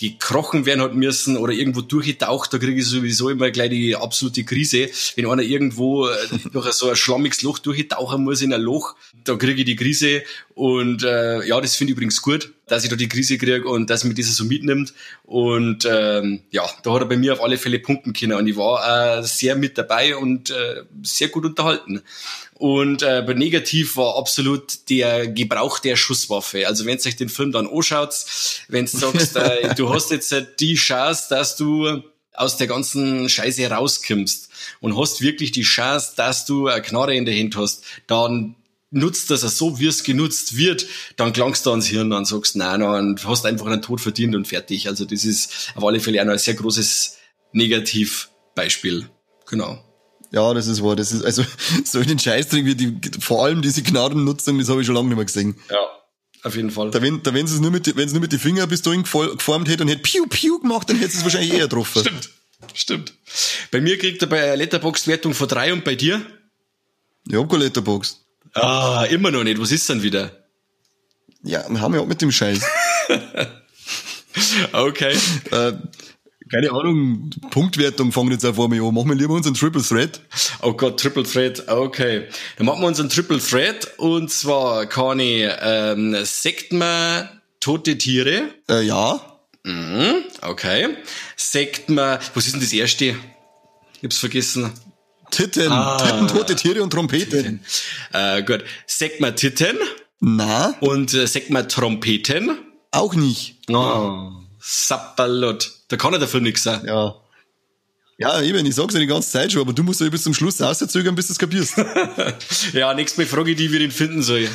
gekrochen 0.00 0.64
werden 0.64 0.80
hat 0.80 0.94
müssen 0.94 1.36
oder 1.36 1.52
irgendwo 1.52 1.82
durchgetaucht, 1.82 2.52
da 2.52 2.58
kriege 2.58 2.80
ich 2.80 2.86
sowieso 2.86 3.28
immer 3.28 3.50
gleich 3.50 3.68
die 3.68 3.94
absolute 3.94 4.44
Krise. 4.44 4.88
Wenn 5.14 5.26
einer 5.26 5.42
irgendwo 5.42 6.08
äh, 6.08 6.16
durch 6.52 6.72
so 6.72 6.88
ein 6.88 6.96
schlammiges 6.96 7.42
Loch 7.42 7.58
durchtauchen 7.58 8.24
muss 8.24 8.40
in 8.40 8.52
ein 8.54 8.62
Loch, 8.62 8.96
da 9.24 9.36
kriege 9.36 9.60
ich 9.60 9.66
die 9.66 9.76
Krise. 9.76 10.22
Und 10.60 11.04
äh, 11.04 11.42
ja, 11.46 11.58
das 11.58 11.74
finde 11.74 11.92
ich 11.92 11.96
übrigens 11.96 12.20
gut, 12.20 12.52
dass 12.66 12.84
ich 12.84 12.90
da 12.90 12.96
die 12.96 13.08
Krise 13.08 13.38
kriege 13.38 13.66
und 13.66 13.88
dass 13.88 14.04
mich 14.04 14.14
das 14.14 14.36
so 14.36 14.44
mitnimmt. 14.44 14.92
Und 15.24 15.88
ähm, 15.90 16.42
ja, 16.50 16.68
da 16.82 16.92
hat 16.92 17.00
er 17.00 17.06
bei 17.06 17.16
mir 17.16 17.32
auf 17.32 17.42
alle 17.42 17.56
Fälle 17.56 17.78
punkten 17.78 18.12
können. 18.12 18.34
Und 18.34 18.46
ich 18.46 18.58
war 18.58 19.20
äh, 19.20 19.22
sehr 19.22 19.56
mit 19.56 19.78
dabei 19.78 20.14
und 20.16 20.50
äh, 20.50 20.82
sehr 21.02 21.28
gut 21.28 21.46
unterhalten. 21.46 22.02
Und 22.52 23.02
äh, 23.02 23.24
bei 23.26 23.32
negativ 23.32 23.96
war 23.96 24.18
absolut 24.18 24.90
der 24.90 25.28
Gebrauch 25.28 25.78
der 25.78 25.96
Schusswaffe. 25.96 26.66
Also 26.66 26.84
wenn 26.84 26.98
euch 26.98 27.16
den 27.16 27.30
Film 27.30 27.52
dann 27.52 27.66
anschaut, 27.66 28.14
wenn 28.68 28.84
du 28.84 28.90
sagst, 28.98 29.36
äh, 29.36 29.74
du 29.78 29.88
hast 29.88 30.10
jetzt 30.10 30.30
äh, 30.30 30.44
die 30.60 30.74
Chance, 30.74 31.28
dass 31.30 31.56
du 31.56 32.02
aus 32.34 32.58
der 32.58 32.66
ganzen 32.66 33.30
Scheiße 33.30 33.66
rauskommst 33.70 34.50
und 34.80 34.98
hast 34.98 35.22
wirklich 35.22 35.52
die 35.52 35.62
Chance, 35.62 36.12
dass 36.16 36.44
du 36.44 36.66
eine 36.66 36.82
Knarre 36.82 37.14
in 37.14 37.24
der 37.24 37.34
Hand 37.34 37.56
hast, 37.56 37.82
dann 38.06 38.56
nutzt 38.90 39.30
das 39.30 39.42
so, 39.56 39.78
wie 39.78 39.86
es 39.86 40.02
genutzt 40.02 40.56
wird, 40.56 40.86
dann 41.16 41.32
klangst 41.32 41.64
du 41.64 41.70
ans 41.70 41.86
Hirn 41.86 42.12
und 42.12 42.26
sagst, 42.26 42.56
nein, 42.56 42.80
nein, 42.80 43.08
und 43.08 43.26
hast 43.26 43.46
einfach 43.46 43.66
einen 43.66 43.82
Tod 43.82 44.00
verdient 44.00 44.34
und 44.34 44.48
fertig. 44.48 44.88
Also 44.88 45.04
das 45.04 45.24
ist 45.24 45.72
auf 45.74 45.84
alle 45.84 46.00
Fälle 46.00 46.20
auch 46.20 46.26
noch 46.26 46.32
ein 46.32 46.38
sehr 46.38 46.54
großes 46.54 47.18
Negativbeispiel. 47.52 49.08
Genau. 49.46 49.84
Ja, 50.32 50.54
das 50.54 50.66
ist 50.66 50.82
wahr. 50.82 50.96
Das 50.96 51.12
ist, 51.12 51.24
also, 51.24 51.44
so 51.84 52.02
den 52.02 52.18
Scheißdreck 52.18 52.64
wie 52.64 52.74
die, 52.74 53.00
vor 53.20 53.44
allem 53.44 53.62
diese 53.62 53.82
Gnadennutzung, 53.82 54.58
das 54.58 54.68
habe 54.68 54.80
ich 54.80 54.86
schon 54.86 54.94
lange 54.94 55.08
nicht 55.08 55.16
mehr 55.16 55.24
gesehen. 55.24 55.56
Ja. 55.70 55.78
Auf 56.42 56.56
jeden 56.56 56.70
Fall. 56.70 56.90
Da 56.90 57.02
wenn, 57.02 57.22
da 57.22 57.34
wenn 57.34 57.46
sie 57.46 57.60
nur 57.60 57.70
mit, 57.70 57.94
wenn 57.96 58.08
sie 58.08 58.14
nur 58.14 58.22
mit 58.22 58.32
den 58.32 58.38
Fingern 58.38 58.68
bis 58.68 58.80
dahin 58.80 59.02
geformt 59.02 59.68
hätte 59.68 59.82
und 59.82 59.90
hätte 59.90 60.00
Piu 60.00 60.26
Piu 60.26 60.58
gemacht, 60.58 60.88
dann 60.88 60.96
hätte 60.96 61.10
sie 61.10 61.18
es 61.18 61.24
wahrscheinlich 61.24 61.52
eher 61.52 61.68
getroffen. 61.68 62.00
Stimmt. 62.00 62.30
Stimmt. 62.74 63.14
Bei 63.70 63.80
mir 63.80 63.98
kriegt 63.98 64.22
er 64.22 64.28
bei 64.28 64.54
Letterbox-Wertung 64.54 65.34
von 65.34 65.48
drei 65.48 65.72
und 65.72 65.84
bei 65.84 65.96
dir? 65.96 66.24
Ich 67.28 67.34
hab 67.34 67.48
keine 67.50 67.64
Letterbox. 67.64 68.24
Ah, 68.54 69.04
immer 69.10 69.30
noch 69.30 69.44
nicht. 69.44 69.60
Was 69.60 69.72
ist 69.72 69.88
dann 69.88 70.02
wieder? 70.02 70.30
Ja, 71.42 71.64
wir 71.68 71.80
haben 71.80 71.94
ja 71.94 72.00
auch 72.00 72.06
mit 72.06 72.20
dem 72.20 72.32
Scheiß. 72.32 72.60
okay. 74.72 75.16
Äh, 75.50 75.72
keine 76.50 76.72
Ahnung, 76.72 77.30
Punktwertung 77.50 78.10
fangen 78.10 78.32
jetzt 78.32 78.44
auf 78.44 78.58
einmal 78.58 78.80
an. 78.80 78.92
Machen 78.92 79.08
wir 79.08 79.14
lieber 79.14 79.34
unseren 79.34 79.54
Triple 79.54 79.82
Threat. 79.82 80.20
Oh 80.62 80.72
Gott, 80.72 80.98
Triple 80.98 81.22
Threat, 81.22 81.68
okay. 81.68 82.26
Dann 82.56 82.66
machen 82.66 82.80
wir 82.80 82.88
unseren 82.88 83.08
Triple 83.08 83.38
Threat 83.38 83.98
und 83.98 84.30
zwar 84.30 84.86
ich, 85.20 85.48
ähm, 85.62 86.16
sagt 86.24 86.72
man 86.72 87.28
tote 87.60 87.96
Tiere? 87.96 88.48
Äh, 88.68 88.82
ja. 88.82 89.20
Mhm, 89.62 90.24
okay. 90.42 90.96
Sagt 91.36 91.88
man, 91.88 92.18
was 92.34 92.46
ist 92.46 92.54
denn 92.54 92.60
das 92.60 92.72
erste? 92.72 93.04
Ich 93.04 94.02
hab's 94.02 94.18
vergessen. 94.18 94.72
Titten, 95.30 95.72
ah, 95.72 95.96
Titten, 95.96 96.28
tote 96.28 96.56
Tiere 96.56 96.82
und 96.82 96.90
Trompeten. 96.90 97.60
Äh, 98.12 98.42
gut. 98.42 98.64
Sagt 98.86 99.20
man 99.20 99.36
Titten? 99.36 99.76
Na? 100.20 100.74
Und 100.80 101.14
äh, 101.14 101.26
sagt 101.26 101.50
man 101.50 101.68
Trompeten? 101.68 102.58
Auch 102.90 103.14
nicht. 103.14 103.56
Oh, 103.68 104.30
Sapperlot. 104.58 105.70
Da 105.88 105.96
kann 105.96 106.12
ja 106.12 106.18
der 106.18 106.28
Film 106.28 106.44
nichts 106.44 106.62
sein. 106.62 106.82
Ja. 106.84 107.16
Ja, 108.18 108.42
eben, 108.42 108.66
ich 108.66 108.74
sag's 108.74 108.92
ja 108.92 109.00
die 109.00 109.06
ganze 109.06 109.30
Zeit 109.30 109.50
schon, 109.50 109.62
aber 109.62 109.72
du 109.72 109.82
musst 109.82 110.00
ja 110.02 110.08
bis 110.10 110.24
zum 110.24 110.34
Schluss 110.34 110.60
auszögern, 110.60 111.14
bis 111.14 111.28
du 111.28 111.32
es 111.32 111.38
kapierst. 111.38 111.74
ja, 112.74 112.92
nächstes 112.92 113.16
Mal 113.16 113.26
frage 113.26 113.52
ich 113.52 113.56
die, 113.56 113.72
wie 113.72 113.76
ich 113.76 113.82
ihn 113.82 113.90
finden 113.90 114.22
soll. 114.22 114.46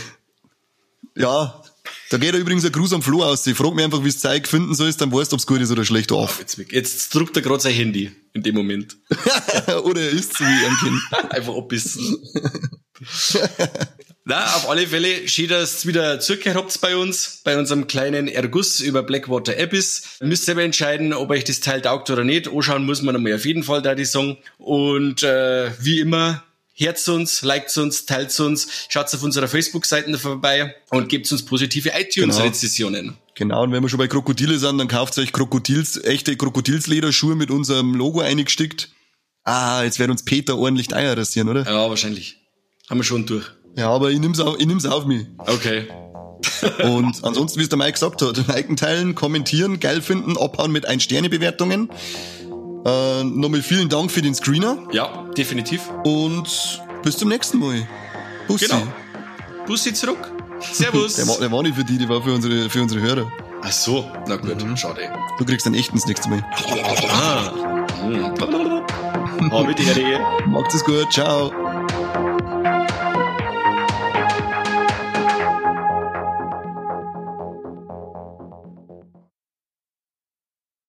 Ja, 1.15 1.63
da 2.09 2.17
geht 2.17 2.33
er 2.33 2.39
übrigens 2.39 2.65
ein 2.65 2.71
Gruß 2.71 2.93
am 2.93 3.01
Floh 3.01 3.23
aus. 3.23 3.45
Ich 3.47 3.55
frag 3.55 3.73
mich 3.73 3.85
einfach, 3.85 4.03
wie 4.03 4.09
es 4.09 4.19
Zeug 4.19 4.47
finden 4.47 4.73
soll, 4.75 4.91
dann 4.93 5.11
weißt 5.11 5.31
du, 5.31 5.35
ob's 5.35 5.47
gut 5.47 5.61
ist 5.61 5.71
oder 5.71 5.85
schlecht 5.85 6.11
auf. 6.11 6.39
Jetzt, 6.39 6.57
jetzt 6.71 7.13
drückt 7.13 7.35
er 7.35 7.41
gerade 7.41 7.61
sein 7.61 7.73
Handy 7.73 8.11
in 8.33 8.43
dem 8.43 8.55
Moment. 8.55 8.97
oder 9.83 10.01
er 10.01 10.09
isst 10.09 10.37
so 10.37 10.43
wie 10.43 10.65
ein 10.65 10.77
Kind. 10.77 11.01
einfach 11.31 11.55
abbissen. 11.55 12.17
Na, 14.27 14.55
auf 14.55 14.67
alle 14.69 14.87
Fälle 14.87 15.27
schön, 15.27 15.49
dass 15.49 15.85
ihr 15.85 15.89
wieder 15.89 16.19
zurückgehört 16.19 16.57
habt 16.57 16.81
bei 16.81 16.97
uns, 16.97 17.41
bei 17.43 17.57
unserem 17.59 17.85
kleinen 17.85 18.27
Erguss 18.27 18.79
über 18.79 19.03
Blackwater 19.03 19.53
Abyss. 19.55 20.17
Ihr 20.19 20.25
müsst 20.25 20.45
selber 20.45 20.63
entscheiden, 20.63 21.13
ob 21.13 21.29
euch 21.29 21.43
das 21.43 21.59
Teil 21.59 21.81
taugt 21.81 22.09
oder 22.09 22.23
nicht. 22.23 22.47
Anschauen 22.47 22.85
muss 22.85 23.03
man 23.03 23.15
einmal 23.15 23.35
auf 23.35 23.45
jeden 23.45 23.63
Fall 23.63 23.83
da 23.83 23.93
die 23.93 24.05
Song. 24.05 24.37
Und 24.57 25.21
äh, 25.21 25.69
wie 25.79 25.99
immer, 25.99 26.43
Herz 26.77 27.07
uns, 27.07 27.41
liked 27.41 27.77
uns, 27.77 28.05
teilt 28.05 28.37
uns, 28.37 28.67
schaut 28.89 29.13
auf 29.13 29.23
unserer 29.23 29.47
Facebook-Seite 29.47 30.17
vorbei 30.17 30.75
und 30.89 31.07
gebt 31.07 31.31
uns 31.31 31.43
positive 31.43 31.91
iTunes-Rezessionen. 31.97 33.01
Genau. 33.05 33.15
genau, 33.33 33.63
und 33.63 33.71
wenn 33.71 33.81
wir 33.81 33.87
schon 33.87 33.97
bei 33.97 34.09
Krokodile 34.09 34.59
sind, 34.59 34.77
dann 34.77 34.89
kauft 34.89 35.17
euch 35.17 35.31
Krokodils, 35.31 36.03
echte 36.03 36.35
Krokodilslederschuhe 36.35 37.35
mit 37.35 37.49
unserem 37.49 37.95
Logo 37.95 38.19
eingestickt. 38.19 38.89
Ah, 39.45 39.83
jetzt 39.83 39.99
wird 39.99 40.09
uns 40.09 40.25
Peter 40.25 40.57
ordentlich 40.57 40.89
die 40.89 40.95
Eier 40.95 41.17
rasieren, 41.17 41.47
oder? 41.47 41.63
Ja, 41.63 41.89
wahrscheinlich. 41.89 42.41
Haben 42.89 42.99
wir 42.99 43.03
schon 43.05 43.25
durch. 43.25 43.45
Ja, 43.77 43.89
aber 43.89 44.11
ich 44.11 44.19
nimm's 44.19 44.41
auf, 44.41 44.59
ich 44.59 44.65
nimm's 44.65 44.85
auf 44.85 45.05
mich. 45.05 45.27
Okay. 45.37 45.87
Und 46.83 47.23
ansonsten, 47.23 47.59
wie 47.59 47.63
es 47.63 47.69
der 47.69 47.77
Mike 47.77 47.93
gesagt 47.93 48.21
hat, 48.21 48.47
liken, 48.47 48.75
teilen, 48.75 49.15
kommentieren, 49.15 49.79
geil 49.79 50.01
finden, 50.01 50.37
abhauen 50.37 50.73
mit 50.73 50.85
Ein-Sterne-Bewertungen. 50.85 51.89
Äh, 52.85 53.23
nochmal 53.23 53.63
vielen 53.63 53.89
Dank 53.89 54.11
für 54.11 54.21
den 54.21 54.35
Screener. 54.35 54.77
Ja, 54.91 55.25
definitiv. 55.35 55.89
Und 56.03 56.81
bis 57.03 57.17
zum 57.17 57.29
nächsten 57.29 57.57
Mal. 57.59 57.87
Bussi. 58.47 58.67
Genau. 58.67 58.83
Bussi 59.65 59.93
zurück. 59.93 60.31
Servus. 60.59 61.15
der, 61.15 61.27
war, 61.27 61.37
der 61.39 61.51
war 61.51 61.63
nicht 61.63 61.75
für 61.75 61.83
die, 61.83 61.97
der 61.97 62.09
war 62.09 62.21
für 62.21 62.33
unsere, 62.33 62.69
für 62.69 62.81
unsere 62.81 63.01
Hörer. 63.01 63.31
Ach 63.63 63.71
so, 63.71 64.05
na 64.27 64.35
gut, 64.35 64.63
mhm. 64.63 64.77
schade. 64.77 65.09
Du 65.39 65.45
kriegst 65.45 65.65
einen 65.65 65.75
echten 65.75 65.99
nächste 66.05 66.29
Mal. 66.29 66.45
Ah. 67.09 67.51
Hm. 68.01 69.51
Oh, 69.51 69.63
bitte, 69.63 69.83
Macht's 70.47 70.75
es 70.75 70.83
gut, 70.83 71.11
ciao. 71.11 71.51